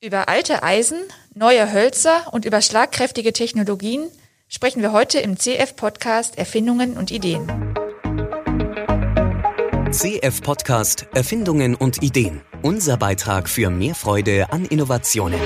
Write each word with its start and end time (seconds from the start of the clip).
Über 0.00 0.28
alte 0.28 0.62
Eisen, 0.62 1.00
neue 1.34 1.72
Hölzer 1.72 2.32
und 2.32 2.44
über 2.44 2.62
schlagkräftige 2.62 3.32
Technologien 3.32 4.08
sprechen 4.48 4.80
wir 4.80 4.92
heute 4.92 5.18
im 5.18 5.36
CF-Podcast 5.36 6.38
Erfindungen 6.38 6.96
und 6.96 7.10
Ideen. 7.10 7.48
CF-Podcast 9.90 11.08
Erfindungen 11.16 11.74
und 11.74 12.00
Ideen. 12.00 12.42
Unser 12.62 12.96
Beitrag 12.96 13.48
für 13.48 13.70
mehr 13.70 13.96
Freude 13.96 14.52
an 14.52 14.66
Innovationen. 14.66 15.40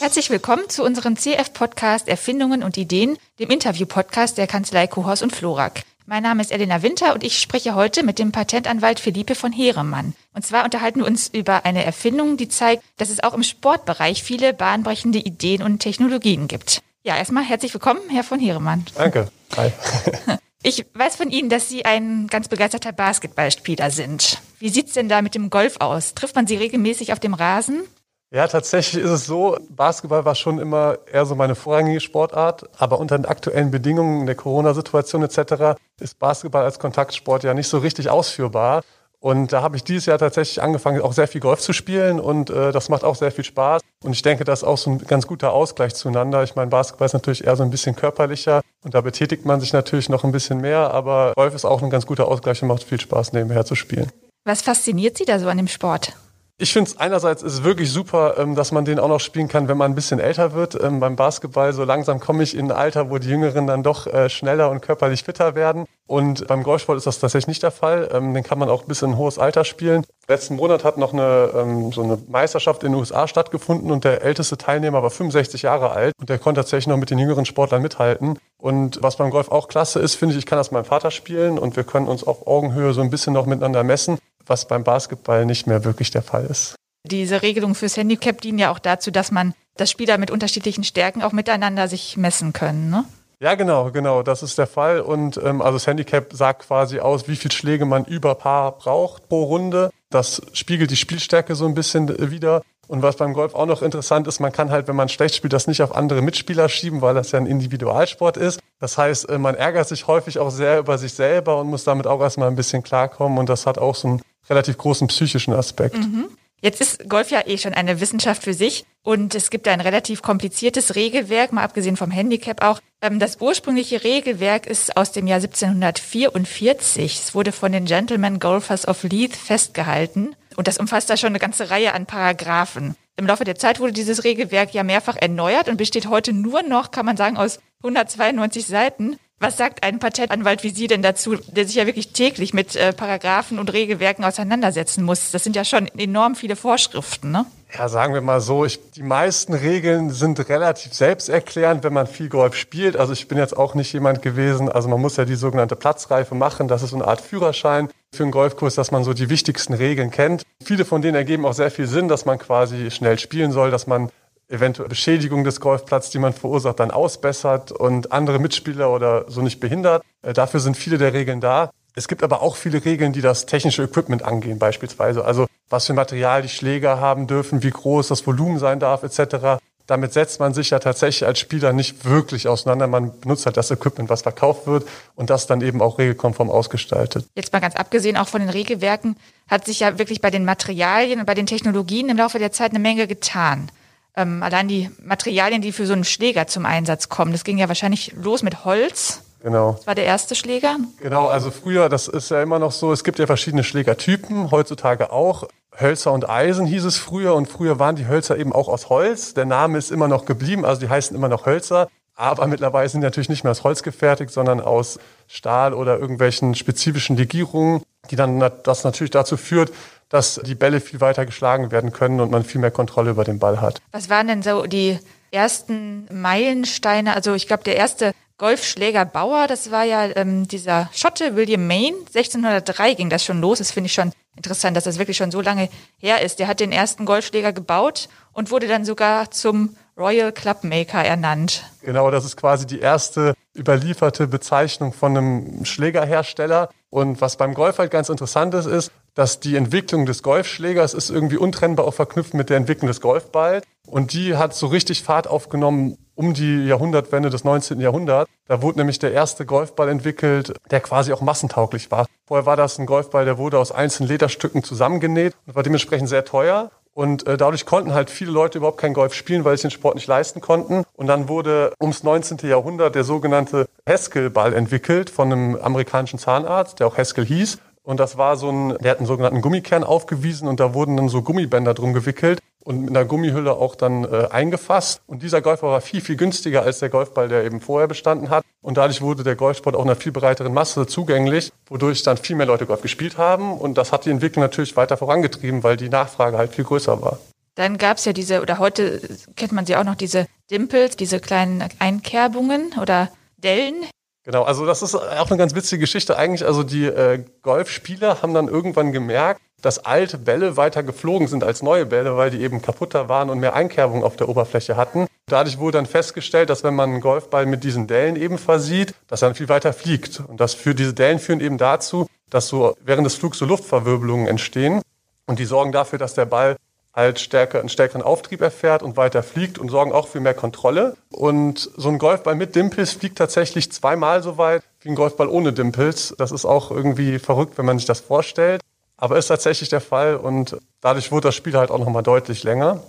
Herzlich 0.00 0.30
willkommen 0.30 0.68
zu 0.68 0.82
unserem 0.82 1.14
CF-Podcast 1.14 2.08
Erfindungen 2.08 2.64
und 2.64 2.76
Ideen, 2.76 3.16
dem 3.38 3.50
Interview-Podcast 3.50 4.38
der 4.38 4.48
Kanzlei 4.48 4.88
Kuhhaus 4.88 5.22
und 5.22 5.32
Florak. 5.32 5.84
Mein 6.10 6.24
Name 6.24 6.42
ist 6.42 6.50
Elena 6.50 6.82
Winter 6.82 7.14
und 7.14 7.22
ich 7.22 7.38
spreche 7.38 7.76
heute 7.76 8.02
mit 8.02 8.18
dem 8.18 8.32
Patentanwalt 8.32 8.98
Philippe 8.98 9.36
von 9.36 9.52
Heeremann. 9.52 10.14
Und 10.34 10.44
zwar 10.44 10.64
unterhalten 10.64 10.98
wir 10.98 11.06
uns 11.06 11.28
über 11.28 11.64
eine 11.64 11.84
Erfindung, 11.84 12.36
die 12.36 12.48
zeigt, 12.48 12.82
dass 12.96 13.10
es 13.10 13.22
auch 13.22 13.32
im 13.32 13.44
Sportbereich 13.44 14.24
viele 14.24 14.52
bahnbrechende 14.52 15.20
Ideen 15.20 15.62
und 15.62 15.78
Technologien 15.78 16.48
gibt. 16.48 16.82
Ja, 17.04 17.16
erstmal 17.16 17.44
herzlich 17.44 17.72
willkommen, 17.72 18.00
Herr 18.08 18.24
von 18.24 18.40
Heeremann. 18.40 18.84
Danke. 18.96 19.28
Hi. 19.56 19.70
Ich 20.62 20.84
weiß 20.92 21.16
von 21.16 21.30
Ihnen, 21.30 21.48
dass 21.48 21.70
Sie 21.70 21.86
ein 21.86 22.26
ganz 22.26 22.48
begeisterter 22.48 22.92
Basketballspieler 22.92 23.90
sind. 23.90 24.42
Wie 24.58 24.68
sieht's 24.68 24.92
denn 24.92 25.08
da 25.08 25.22
mit 25.22 25.34
dem 25.34 25.48
Golf 25.48 25.76
aus? 25.78 26.12
Trifft 26.12 26.34
man 26.36 26.46
Sie 26.46 26.56
regelmäßig 26.56 27.14
auf 27.14 27.18
dem 27.18 27.32
Rasen? 27.32 27.84
Ja, 28.32 28.46
tatsächlich 28.46 29.02
ist 29.02 29.10
es 29.10 29.26
so, 29.26 29.56
Basketball 29.70 30.24
war 30.24 30.36
schon 30.36 30.60
immer 30.60 30.98
eher 31.12 31.26
so 31.26 31.34
meine 31.34 31.56
vorrangige 31.56 31.98
Sportart, 31.98 32.70
aber 32.78 33.00
unter 33.00 33.18
den 33.18 33.26
aktuellen 33.26 33.72
Bedingungen 33.72 34.24
der 34.26 34.36
Corona-Situation 34.36 35.24
etc. 35.24 35.80
ist 35.98 36.16
Basketball 36.20 36.62
als 36.62 36.78
Kontaktsport 36.78 37.42
ja 37.42 37.54
nicht 37.54 37.66
so 37.66 37.78
richtig 37.78 38.08
ausführbar. 38.08 38.82
Und 39.18 39.52
da 39.52 39.62
habe 39.62 39.76
ich 39.76 39.82
dieses 39.82 40.06
Jahr 40.06 40.18
tatsächlich 40.18 40.62
angefangen, 40.62 41.02
auch 41.02 41.12
sehr 41.12 41.26
viel 41.26 41.40
Golf 41.40 41.58
zu 41.58 41.72
spielen 41.72 42.20
und 42.20 42.50
äh, 42.50 42.70
das 42.70 42.88
macht 42.88 43.02
auch 43.02 43.16
sehr 43.16 43.32
viel 43.32 43.44
Spaß. 43.44 43.82
Und 44.04 44.12
ich 44.12 44.22
denke, 44.22 44.44
das 44.44 44.60
ist 44.60 44.64
auch 44.68 44.78
so 44.78 44.92
ein 44.92 44.98
ganz 44.98 45.26
guter 45.26 45.52
Ausgleich 45.52 45.96
zueinander. 45.96 46.44
Ich 46.44 46.54
meine, 46.54 46.70
Basketball 46.70 47.06
ist 47.06 47.12
natürlich 47.12 47.44
eher 47.44 47.56
so 47.56 47.64
ein 47.64 47.70
bisschen 47.70 47.96
körperlicher 47.96 48.62
und 48.84 48.94
da 48.94 49.00
betätigt 49.00 49.44
man 49.44 49.60
sich 49.60 49.72
natürlich 49.72 50.08
noch 50.08 50.22
ein 50.22 50.30
bisschen 50.30 50.60
mehr, 50.60 50.94
aber 50.94 51.32
Golf 51.34 51.54
ist 51.54 51.64
auch 51.64 51.82
ein 51.82 51.90
ganz 51.90 52.06
guter 52.06 52.28
Ausgleich 52.28 52.62
und 52.62 52.68
macht 52.68 52.84
viel 52.84 53.00
Spaß, 53.00 53.32
nebenher 53.32 53.64
zu 53.64 53.74
spielen. 53.74 54.10
Was 54.44 54.62
fasziniert 54.62 55.18
Sie 55.18 55.24
da 55.24 55.40
so 55.40 55.48
an 55.48 55.56
dem 55.56 55.68
Sport? 55.68 56.14
Ich 56.62 56.74
finde 56.74 56.90
es 56.90 57.00
einerseits 57.00 57.42
ist 57.42 57.64
wirklich 57.64 57.90
super, 57.90 58.34
ähm, 58.36 58.54
dass 58.54 58.70
man 58.70 58.84
den 58.84 58.98
auch 58.98 59.08
noch 59.08 59.20
spielen 59.20 59.48
kann, 59.48 59.66
wenn 59.66 59.78
man 59.78 59.92
ein 59.92 59.94
bisschen 59.94 60.20
älter 60.20 60.52
wird. 60.52 60.78
Ähm, 60.78 61.00
beim 61.00 61.16
Basketball 61.16 61.72
so 61.72 61.84
langsam 61.84 62.20
komme 62.20 62.42
ich 62.42 62.54
in 62.54 62.66
ein 62.70 62.76
Alter, 62.76 63.08
wo 63.08 63.16
die 63.16 63.30
Jüngeren 63.30 63.66
dann 63.66 63.82
doch 63.82 64.06
äh, 64.06 64.28
schneller 64.28 64.70
und 64.70 64.82
körperlich 64.82 65.24
fitter 65.24 65.54
werden. 65.54 65.86
Und 66.06 66.46
beim 66.48 66.62
Golfsport 66.62 66.98
ist 66.98 67.06
das 67.06 67.18
tatsächlich 67.18 67.46
nicht 67.46 67.62
der 67.62 67.70
Fall. 67.70 68.10
Ähm, 68.12 68.34
den 68.34 68.44
kann 68.44 68.58
man 68.58 68.68
auch 68.68 68.82
bis 68.82 69.00
in 69.00 69.12
ein 69.12 69.16
hohes 69.16 69.38
Alter 69.38 69.64
spielen. 69.64 70.04
Letzten 70.28 70.56
Monat 70.56 70.84
hat 70.84 70.98
noch 70.98 71.14
eine 71.14 71.90
so 71.92 72.02
eine 72.02 72.18
Meisterschaft 72.28 72.84
in 72.84 72.92
den 72.92 73.00
USA 73.00 73.26
stattgefunden 73.26 73.90
und 73.90 74.04
der 74.04 74.22
älteste 74.22 74.58
Teilnehmer 74.58 75.02
war 75.02 75.10
65 75.10 75.62
Jahre 75.62 75.90
alt 75.92 76.12
und 76.20 76.28
der 76.28 76.38
konnte 76.38 76.60
tatsächlich 76.60 76.88
noch 76.88 76.98
mit 76.98 77.10
den 77.10 77.18
jüngeren 77.18 77.46
Sportlern 77.46 77.80
mithalten. 77.80 78.38
Und 78.58 79.02
was 79.02 79.16
beim 79.16 79.30
Golf 79.30 79.50
auch 79.50 79.66
klasse 79.66 79.98
ist, 79.98 80.14
finde 80.14 80.34
ich, 80.34 80.40
ich 80.40 80.46
kann 80.46 80.58
das 80.58 80.70
meinem 80.70 80.84
Vater 80.84 81.10
spielen 81.10 81.58
und 81.58 81.74
wir 81.76 81.84
können 81.84 82.06
uns 82.06 82.22
auf 82.22 82.46
Augenhöhe 82.46 82.92
so 82.92 83.00
ein 83.00 83.10
bisschen 83.10 83.32
noch 83.32 83.46
miteinander 83.46 83.82
messen 83.82 84.18
was 84.50 84.66
beim 84.68 84.84
Basketball 84.84 85.46
nicht 85.46 85.66
mehr 85.66 85.84
wirklich 85.84 86.10
der 86.10 86.22
Fall 86.22 86.44
ist. 86.44 86.74
Diese 87.04 87.40
Regelungen 87.40 87.74
fürs 87.74 87.96
Handicap 87.96 88.42
dienen 88.42 88.58
ja 88.58 88.70
auch 88.70 88.78
dazu, 88.78 89.10
dass 89.10 89.30
man, 89.30 89.54
dass 89.76 89.90
Spieler 89.90 90.18
mit 90.18 90.30
unterschiedlichen 90.30 90.84
Stärken 90.84 91.22
auch 91.22 91.32
miteinander 91.32 91.88
sich 91.88 92.18
messen 92.18 92.52
können, 92.52 92.90
ne? 92.90 93.04
Ja, 93.42 93.54
genau, 93.54 93.90
genau, 93.90 94.22
das 94.22 94.42
ist 94.42 94.58
der 94.58 94.66
Fall. 94.66 95.00
Und 95.00 95.40
ähm, 95.42 95.62
also 95.62 95.76
das 95.76 95.86
Handicap 95.86 96.30
sagt 96.34 96.66
quasi 96.66 97.00
aus, 97.00 97.26
wie 97.26 97.36
viele 97.36 97.54
Schläge 97.54 97.86
man 97.86 98.04
über 98.04 98.34
Paar 98.34 98.72
braucht 98.72 99.30
pro 99.30 99.44
Runde. 99.44 99.90
Das 100.10 100.42
spiegelt 100.52 100.90
die 100.90 100.96
Spielstärke 100.96 101.54
so 101.54 101.64
ein 101.64 101.72
bisschen 101.72 102.30
wieder. 102.30 102.60
Und 102.86 103.02
was 103.02 103.16
beim 103.16 103.32
Golf 103.32 103.54
auch 103.54 103.64
noch 103.64 103.80
interessant 103.80 104.26
ist, 104.26 104.40
man 104.40 104.52
kann 104.52 104.70
halt, 104.70 104.88
wenn 104.88 104.96
man 104.96 105.08
schlecht 105.08 105.36
spielt, 105.36 105.54
das 105.54 105.68
nicht 105.68 105.80
auf 105.80 105.94
andere 105.94 106.20
Mitspieler 106.20 106.68
schieben, 106.68 107.00
weil 107.00 107.14
das 107.14 107.32
ja 107.32 107.38
ein 107.38 107.46
Individualsport 107.46 108.36
ist. 108.36 108.60
Das 108.78 108.98
heißt, 108.98 109.30
äh, 109.30 109.38
man 109.38 109.54
ärgert 109.54 109.88
sich 109.88 110.06
häufig 110.06 110.38
auch 110.38 110.50
sehr 110.50 110.80
über 110.80 110.98
sich 110.98 111.14
selber 111.14 111.58
und 111.60 111.68
muss 111.68 111.84
damit 111.84 112.06
auch 112.06 112.20
erstmal 112.20 112.48
ein 112.48 112.56
bisschen 112.56 112.82
klarkommen. 112.82 113.38
Und 113.38 113.48
das 113.48 113.64
hat 113.64 113.78
auch 113.78 113.94
so 113.94 114.08
einen 114.08 114.22
relativ 114.50 114.76
großen 114.76 115.08
psychischen 115.08 115.54
Aspekt. 115.54 115.96
Mhm. 115.96 116.28
Jetzt 116.62 116.80
ist 116.82 117.08
Golf 117.08 117.30
ja 117.30 117.46
eh 117.46 117.56
schon 117.56 117.72
eine 117.72 118.00
Wissenschaft 118.00 118.42
für 118.42 118.52
sich 118.52 118.84
und 119.02 119.34
es 119.34 119.48
gibt 119.48 119.66
ein 119.66 119.80
relativ 119.80 120.20
kompliziertes 120.20 120.94
Regelwerk, 120.94 121.52
mal 121.52 121.64
abgesehen 121.64 121.96
vom 121.96 122.10
Handicap 122.10 122.62
auch. 122.62 122.80
Ähm, 123.00 123.18
das 123.18 123.40
ursprüngliche 123.40 124.04
Regelwerk 124.04 124.66
ist 124.66 124.96
aus 124.96 125.12
dem 125.12 125.26
Jahr 125.26 125.40
1744. 125.40 127.18
Es 127.18 127.34
wurde 127.34 127.52
von 127.52 127.72
den 127.72 127.86
Gentlemen 127.86 128.40
Golfers 128.40 128.86
of 128.86 129.04
Leith 129.04 129.36
festgehalten 129.36 130.36
und 130.56 130.68
das 130.68 130.76
umfasst 130.76 131.08
da 131.08 131.16
schon 131.16 131.28
eine 131.28 131.38
ganze 131.38 131.70
Reihe 131.70 131.94
an 131.94 132.04
Paragraphen. 132.04 132.94
Im 133.16 133.26
Laufe 133.26 133.44
der 133.44 133.56
Zeit 133.56 133.80
wurde 133.80 133.92
dieses 133.92 134.24
Regelwerk 134.24 134.74
ja 134.74 134.82
mehrfach 134.82 135.16
erneuert 135.16 135.68
und 135.68 135.76
besteht 135.76 136.08
heute 136.08 136.32
nur 136.34 136.62
noch, 136.62 136.90
kann 136.90 137.06
man 137.06 137.16
sagen, 137.16 137.38
aus 137.38 137.58
192 137.82 138.66
Seiten. 138.66 139.18
Was 139.42 139.56
sagt 139.56 139.82
ein 139.82 139.98
Patentanwalt 139.98 140.62
wie 140.64 140.68
Sie 140.68 140.86
denn 140.86 141.00
dazu, 141.00 141.34
der 141.34 141.64
sich 141.66 141.76
ja 141.76 141.86
wirklich 141.86 142.12
täglich 142.12 142.52
mit 142.52 142.76
äh, 142.76 142.92
Paragraphen 142.92 143.58
und 143.58 143.72
Regelwerken 143.72 144.22
auseinandersetzen 144.22 145.02
muss? 145.02 145.30
Das 145.30 145.42
sind 145.42 145.56
ja 145.56 145.64
schon 145.64 145.88
enorm 145.96 146.34
viele 146.34 146.56
Vorschriften, 146.56 147.30
ne? 147.30 147.46
Ja, 147.72 147.88
sagen 147.88 148.12
wir 148.12 148.20
mal 148.20 148.42
so, 148.42 148.66
ich, 148.66 148.78
die 148.92 149.02
meisten 149.02 149.54
Regeln 149.54 150.10
sind 150.10 150.46
relativ 150.50 150.92
selbsterklärend, 150.92 151.84
wenn 151.84 151.94
man 151.94 152.06
viel 152.06 152.28
Golf 152.28 152.54
spielt. 152.54 152.98
Also 152.98 153.14
ich 153.14 153.28
bin 153.28 153.38
jetzt 153.38 153.56
auch 153.56 153.74
nicht 153.74 153.90
jemand 153.94 154.20
gewesen, 154.20 154.68
also 154.68 154.90
man 154.90 155.00
muss 155.00 155.16
ja 155.16 155.24
die 155.24 155.36
sogenannte 155.36 155.74
Platzreife 155.76 156.34
machen. 156.34 156.68
Das 156.68 156.82
ist 156.82 156.90
so 156.90 156.96
eine 156.96 157.06
Art 157.06 157.22
Führerschein 157.22 157.88
für 158.12 158.24
einen 158.24 158.32
Golfkurs, 158.32 158.74
dass 158.74 158.90
man 158.90 159.04
so 159.04 159.14
die 159.14 159.30
wichtigsten 159.30 159.72
Regeln 159.72 160.10
kennt. 160.10 160.42
Viele 160.62 160.84
von 160.84 161.00
denen 161.00 161.14
ergeben 161.14 161.46
auch 161.46 161.54
sehr 161.54 161.70
viel 161.70 161.86
Sinn, 161.86 162.08
dass 162.08 162.26
man 162.26 162.38
quasi 162.38 162.90
schnell 162.90 163.18
spielen 163.18 163.52
soll, 163.52 163.70
dass 163.70 163.86
man 163.86 164.10
eventuell 164.50 164.88
Beschädigung 164.88 165.44
des 165.44 165.60
Golfplatzes, 165.60 166.10
die 166.10 166.18
man 166.18 166.32
verursacht, 166.32 166.80
dann 166.80 166.90
ausbessert 166.90 167.72
und 167.72 168.12
andere 168.12 168.38
Mitspieler 168.38 168.90
oder 168.90 169.24
so 169.28 169.40
nicht 169.40 169.60
behindert. 169.60 170.02
Äh, 170.22 170.32
dafür 170.32 170.60
sind 170.60 170.76
viele 170.76 170.98
der 170.98 171.14
Regeln 171.14 171.40
da. 171.40 171.70
Es 171.94 172.08
gibt 172.08 172.22
aber 172.22 172.42
auch 172.42 172.56
viele 172.56 172.84
Regeln, 172.84 173.12
die 173.12 173.20
das 173.20 173.46
technische 173.46 173.82
Equipment 173.82 174.22
angehen, 174.22 174.58
beispielsweise. 174.58 175.24
Also 175.24 175.46
was 175.68 175.86
für 175.86 175.92
Material 175.92 176.42
die 176.42 176.48
Schläger 176.48 177.00
haben 177.00 177.26
dürfen, 177.26 177.62
wie 177.62 177.70
groß 177.70 178.08
das 178.08 178.26
Volumen 178.26 178.58
sein 178.58 178.80
darf, 178.80 179.02
etc. 179.02 179.60
Damit 179.86 180.12
setzt 180.12 180.38
man 180.38 180.54
sich 180.54 180.70
ja 180.70 180.78
tatsächlich 180.78 181.26
als 181.26 181.40
Spieler 181.40 181.72
nicht 181.72 182.04
wirklich 182.04 182.46
auseinander. 182.46 182.86
Man 182.86 183.18
benutzt 183.20 183.46
halt 183.46 183.56
das 183.56 183.70
Equipment, 183.70 184.08
was 184.08 184.22
verkauft 184.22 184.66
wird 184.66 184.86
und 185.16 185.30
das 185.30 185.46
dann 185.46 185.60
eben 185.60 185.82
auch 185.82 185.98
regelkonform 185.98 186.48
ausgestaltet. 186.50 187.26
Jetzt 187.34 187.52
mal 187.52 187.60
ganz 187.60 187.74
abgesehen 187.76 188.16
auch 188.16 188.28
von 188.28 188.40
den 188.40 188.50
Regelwerken, 188.50 189.16
hat 189.48 189.66
sich 189.66 189.80
ja 189.80 189.98
wirklich 189.98 190.20
bei 190.20 190.30
den 190.30 190.44
Materialien 190.44 191.20
und 191.20 191.26
bei 191.26 191.34
den 191.34 191.46
Technologien 191.46 192.08
im 192.08 192.16
Laufe 192.16 192.38
der 192.38 192.52
Zeit 192.52 192.70
eine 192.70 192.78
Menge 192.78 193.06
getan 193.08 193.70
ähm, 194.16 194.42
allein 194.42 194.68
die 194.68 194.90
Materialien, 195.02 195.62
die 195.62 195.72
für 195.72 195.86
so 195.86 195.92
einen 195.92 196.04
Schläger 196.04 196.46
zum 196.46 196.66
Einsatz 196.66 197.08
kommen, 197.08 197.32
das 197.32 197.44
ging 197.44 197.58
ja 197.58 197.68
wahrscheinlich 197.68 198.12
los 198.16 198.42
mit 198.42 198.64
Holz. 198.64 199.22
Genau. 199.42 199.72
Das 199.72 199.86
war 199.86 199.94
der 199.94 200.04
erste 200.04 200.34
Schläger. 200.34 200.76
Genau, 201.00 201.28
also 201.28 201.50
früher, 201.50 201.88
das 201.88 202.08
ist 202.08 202.30
ja 202.30 202.42
immer 202.42 202.58
noch 202.58 202.72
so, 202.72 202.92
es 202.92 203.04
gibt 203.04 203.18
ja 203.18 203.26
verschiedene 203.26 203.64
Schlägertypen, 203.64 204.50
heutzutage 204.50 205.12
auch. 205.12 205.48
Hölzer 205.78 206.12
und 206.12 206.28
Eisen 206.28 206.66
hieß 206.66 206.84
es 206.84 206.98
früher 206.98 207.34
und 207.34 207.48
früher 207.48 207.78
waren 207.78 207.96
die 207.96 208.06
Hölzer 208.06 208.36
eben 208.36 208.52
auch 208.52 208.68
aus 208.68 208.90
Holz. 208.90 209.32
Der 209.34 209.46
Name 209.46 209.78
ist 209.78 209.90
immer 209.90 210.08
noch 210.08 210.26
geblieben, 210.26 210.64
also 210.64 210.80
die 210.80 210.88
heißen 210.88 211.16
immer 211.16 211.28
noch 211.28 211.46
Hölzer. 211.46 211.88
Aber 212.16 212.46
mittlerweile 212.46 212.86
sind 212.86 213.00
die 213.00 213.06
natürlich 213.06 213.30
nicht 213.30 213.44
mehr 213.44 213.52
aus 213.52 213.64
Holz 213.64 213.82
gefertigt, 213.82 214.30
sondern 214.30 214.60
aus 214.60 214.98
Stahl 215.26 215.72
oder 215.72 215.98
irgendwelchen 215.98 216.54
spezifischen 216.54 217.16
Legierungen, 217.16 217.82
die 218.10 218.16
dann 218.16 218.44
das 218.62 218.84
natürlich 218.84 219.10
dazu 219.10 219.38
führt, 219.38 219.72
dass 220.10 220.40
die 220.44 220.54
Bälle 220.54 220.80
viel 220.80 221.00
weiter 221.00 221.24
geschlagen 221.24 221.70
werden 221.70 221.92
können 221.92 222.20
und 222.20 222.30
man 222.30 222.44
viel 222.44 222.60
mehr 222.60 222.70
Kontrolle 222.70 223.12
über 223.12 223.24
den 223.24 223.38
Ball 223.38 223.60
hat. 223.60 223.80
Was 223.92 224.10
waren 224.10 224.26
denn 224.26 224.42
so 224.42 224.66
die 224.66 224.98
ersten 225.30 226.06
Meilensteine? 226.12 227.14
Also 227.14 227.34
ich 227.34 227.46
glaube, 227.46 227.62
der 227.62 227.76
erste 227.76 228.12
Golfschlägerbauer, 228.36 229.46
das 229.46 229.70
war 229.70 229.84
ja 229.84 230.04
ähm, 230.16 230.48
dieser 230.48 230.90
Schotte 230.92 231.36
William 231.36 231.66
Main. 231.66 231.94
1603 232.06 232.94
ging 232.94 233.10
das 233.10 233.24
schon 233.24 233.40
los. 233.40 233.58
Das 233.58 233.70
finde 233.70 233.86
ich 233.86 233.94
schon 233.94 234.12
interessant, 234.34 234.76
dass 234.76 234.84
das 234.84 234.98
wirklich 234.98 235.16
schon 235.16 235.30
so 235.30 235.40
lange 235.40 235.68
her 235.98 236.22
ist. 236.22 236.38
Der 236.38 236.48
hat 236.48 236.58
den 236.58 236.72
ersten 236.72 237.04
Golfschläger 237.04 237.52
gebaut 237.52 238.08
und 238.32 238.50
wurde 238.50 238.66
dann 238.66 238.84
sogar 238.84 239.30
zum 239.30 239.76
Royal 239.96 240.32
Club 240.32 240.64
Maker 240.64 241.04
ernannt. 241.04 241.64
Genau, 241.82 242.10
das 242.10 242.24
ist 242.24 242.36
quasi 242.36 242.66
die 242.66 242.80
erste 242.80 243.34
überlieferte 243.56 244.26
Bezeichnung 244.26 244.92
von 244.92 245.16
einem 245.16 245.64
Schlägerhersteller. 245.64 246.70
Und 246.88 247.20
was 247.20 247.36
beim 247.36 247.54
Golf 247.54 247.78
halt 247.78 247.90
ganz 247.90 248.08
interessant 248.08 248.54
ist, 248.54 248.66
ist, 248.66 248.90
dass 249.14 249.40
die 249.40 249.56
Entwicklung 249.56 250.06
des 250.06 250.22
Golfschlägers 250.22 250.94
ist 250.94 251.10
irgendwie 251.10 251.36
untrennbar 251.36 251.86
auch 251.86 251.94
verknüpft 251.94 252.34
mit 252.34 252.50
der 252.50 252.56
Entwicklung 252.56 252.88
des 252.88 253.00
Golfballs. 253.00 253.64
Und 253.86 254.12
die 254.12 254.36
hat 254.36 254.54
so 254.54 254.66
richtig 254.66 255.02
Fahrt 255.02 255.26
aufgenommen 255.26 255.98
um 256.14 256.34
die 256.34 256.66
Jahrhundertwende 256.66 257.30
des 257.30 257.44
19. 257.44 257.80
Jahrhunderts. 257.80 258.30
Da 258.46 258.62
wurde 258.62 258.78
nämlich 258.78 258.98
der 258.98 259.12
erste 259.12 259.46
Golfball 259.46 259.88
entwickelt, 259.88 260.54
der 260.70 260.80
quasi 260.80 261.12
auch 261.12 261.22
massentauglich 261.22 261.90
war. 261.90 262.06
Vorher 262.26 262.46
war 262.46 262.56
das 262.56 262.78
ein 262.78 262.86
Golfball, 262.86 263.24
der 263.24 263.38
wurde 263.38 263.58
aus 263.58 263.72
einzelnen 263.72 264.10
Lederstücken 264.10 264.62
zusammengenäht 264.62 265.34
und 265.46 265.54
war 265.54 265.62
dementsprechend 265.62 266.08
sehr 266.08 266.24
teuer. 266.24 266.70
Und 266.92 267.26
äh, 267.26 267.36
dadurch 267.36 267.66
konnten 267.66 267.94
halt 267.94 268.10
viele 268.10 268.32
Leute 268.32 268.58
überhaupt 268.58 268.78
kein 268.78 268.92
Golf 268.92 269.14
spielen, 269.14 269.44
weil 269.44 269.56
sie 269.56 269.62
den 269.62 269.70
Sport 269.70 269.94
nicht 269.94 270.08
leisten 270.08 270.40
konnten. 270.40 270.82
Und 270.94 271.06
dann 271.06 271.28
wurde 271.28 271.72
ums 271.80 272.02
19. 272.02 272.38
Jahrhundert 272.42 272.94
der 272.94 273.04
sogenannte 273.04 273.66
Haskell-Ball 273.88 274.52
entwickelt 274.52 275.08
von 275.08 275.32
einem 275.32 275.56
amerikanischen 275.56 276.18
Zahnarzt, 276.18 276.80
der 276.80 276.88
auch 276.88 276.98
Haskell 276.98 277.24
hieß. 277.24 277.58
Und 277.90 277.98
das 277.98 278.16
war 278.16 278.36
so 278.36 278.48
ein, 278.50 278.78
der 278.78 278.92
hat 278.92 278.98
einen 278.98 279.08
sogenannten 279.08 279.40
Gummikern 279.40 279.82
aufgewiesen 279.82 280.46
und 280.46 280.60
da 280.60 280.74
wurden 280.74 280.96
dann 280.96 281.08
so 281.08 281.22
Gummibänder 281.22 281.74
drum 281.74 281.92
gewickelt 281.92 282.38
und 282.62 282.82
mit 282.82 282.90
einer 282.90 283.04
Gummihülle 283.04 283.54
auch 283.54 283.74
dann 283.74 284.04
äh, 284.04 284.28
eingefasst. 284.30 285.00
Und 285.08 285.24
dieser 285.24 285.42
Golfball 285.42 285.72
war 285.72 285.80
viel, 285.80 286.00
viel 286.00 286.14
günstiger 286.14 286.62
als 286.62 286.78
der 286.78 286.88
Golfball, 286.88 287.28
der 287.28 287.42
eben 287.44 287.60
vorher 287.60 287.88
bestanden 287.88 288.30
hat. 288.30 288.44
Und 288.62 288.76
dadurch 288.76 289.02
wurde 289.02 289.24
der 289.24 289.34
Golfsport 289.34 289.74
auch 289.74 289.84
einer 289.84 289.96
viel 289.96 290.12
breiteren 290.12 290.54
Masse 290.54 290.86
zugänglich, 290.86 291.50
wodurch 291.66 292.04
dann 292.04 292.16
viel 292.16 292.36
mehr 292.36 292.46
Leute 292.46 292.64
Golf 292.64 292.80
gespielt 292.80 293.18
haben. 293.18 293.58
Und 293.58 293.76
das 293.76 293.90
hat 293.90 294.04
die 294.04 294.10
Entwicklung 294.10 294.44
natürlich 294.44 294.76
weiter 294.76 294.96
vorangetrieben, 294.96 295.64
weil 295.64 295.76
die 295.76 295.88
Nachfrage 295.88 296.38
halt 296.38 296.54
viel 296.54 296.64
größer 296.64 297.02
war. 297.02 297.18
Dann 297.56 297.76
gab 297.76 297.96
es 297.96 298.04
ja 298.04 298.12
diese, 298.12 298.40
oder 298.40 298.60
heute 298.60 299.00
kennt 299.34 299.50
man 299.50 299.66
sie 299.66 299.74
auch 299.74 299.82
noch, 299.82 299.96
diese 299.96 300.26
Dimples, 300.48 300.94
diese 300.94 301.18
kleinen 301.18 301.64
Einkerbungen 301.80 302.72
oder 302.80 303.10
Dellen, 303.36 303.84
Genau, 304.24 304.42
also 304.42 304.66
das 304.66 304.82
ist 304.82 304.94
auch 304.94 305.30
eine 305.30 305.38
ganz 305.38 305.54
witzige 305.54 305.80
Geschichte 305.80 306.16
eigentlich. 306.16 306.44
Also 306.44 306.62
die 306.62 306.84
äh, 306.84 307.24
Golfspieler 307.42 308.20
haben 308.20 308.34
dann 308.34 308.48
irgendwann 308.48 308.92
gemerkt, 308.92 309.40
dass 309.62 309.78
alte 309.84 310.18
Bälle 310.18 310.56
weiter 310.56 310.82
geflogen 310.82 311.26
sind 311.28 311.44
als 311.44 311.62
neue 311.62 311.86
Bälle, 311.86 312.16
weil 312.16 312.30
die 312.30 312.40
eben 312.42 312.62
kaputter 312.62 313.08
waren 313.08 313.30
und 313.30 313.40
mehr 313.40 313.54
Einkerbung 313.54 314.04
auf 314.04 314.16
der 314.16 314.28
Oberfläche 314.28 314.76
hatten. 314.76 315.06
Dadurch 315.26 315.58
wurde 315.58 315.78
dann 315.78 315.86
festgestellt, 315.86 316.50
dass 316.50 316.64
wenn 316.64 316.74
man 316.74 316.90
einen 316.90 317.00
Golfball 317.00 317.46
mit 317.46 317.64
diesen 317.64 317.86
Dellen 317.86 318.16
eben 318.16 318.36
versieht, 318.38 318.94
dass 319.06 319.22
er 319.22 319.28
dann 319.28 319.36
viel 319.36 319.48
weiter 319.48 319.72
fliegt. 319.72 320.20
Und 320.20 320.40
das 320.40 320.54
für 320.54 320.74
diese 320.74 320.92
Dellen 320.94 321.18
führen 321.18 321.40
eben 321.40 321.56
dazu, 321.56 322.06
dass 322.30 322.48
so 322.48 322.76
während 322.84 323.06
des 323.06 323.14
Flugs 323.14 323.38
so 323.38 323.46
Luftverwirbelungen 323.46 324.26
entstehen. 324.26 324.82
Und 325.26 325.38
die 325.38 325.44
sorgen 325.44 325.72
dafür, 325.72 325.98
dass 325.98 326.14
der 326.14 326.26
Ball 326.26 326.56
halt 326.94 327.20
stärker, 327.20 327.60
einen 327.60 327.68
stärkeren 327.68 328.02
Auftrieb 328.02 328.40
erfährt 328.40 328.82
und 328.82 328.96
weiter 328.96 329.22
fliegt 329.22 329.58
und 329.58 329.68
sorgen 329.68 329.92
auch 329.92 330.08
für 330.08 330.20
mehr 330.20 330.34
Kontrolle. 330.34 330.96
Und 331.10 331.70
so 331.76 331.88
ein 331.88 331.98
Golfball 331.98 332.34
mit 332.34 332.56
Dimples 332.56 332.92
fliegt 332.92 333.18
tatsächlich 333.18 333.70
zweimal 333.70 334.22
so 334.22 334.38
weit 334.38 334.62
wie 334.80 334.88
ein 334.88 334.94
Golfball 334.94 335.28
ohne 335.28 335.52
Dimples. 335.52 336.14
Das 336.18 336.32
ist 336.32 336.44
auch 336.44 336.70
irgendwie 336.70 337.18
verrückt, 337.18 337.58
wenn 337.58 337.66
man 337.66 337.78
sich 337.78 337.86
das 337.86 338.00
vorstellt. 338.00 338.60
Aber 338.96 339.16
ist 339.16 339.28
tatsächlich 339.28 339.68
der 339.68 339.80
Fall 339.80 340.16
und 340.16 340.56
dadurch 340.80 341.10
wurde 341.10 341.28
das 341.28 341.34
Spiel 341.34 341.56
halt 341.56 341.70
auch 341.70 341.78
nochmal 341.78 342.02
deutlich 342.02 342.42
länger. 342.42 342.82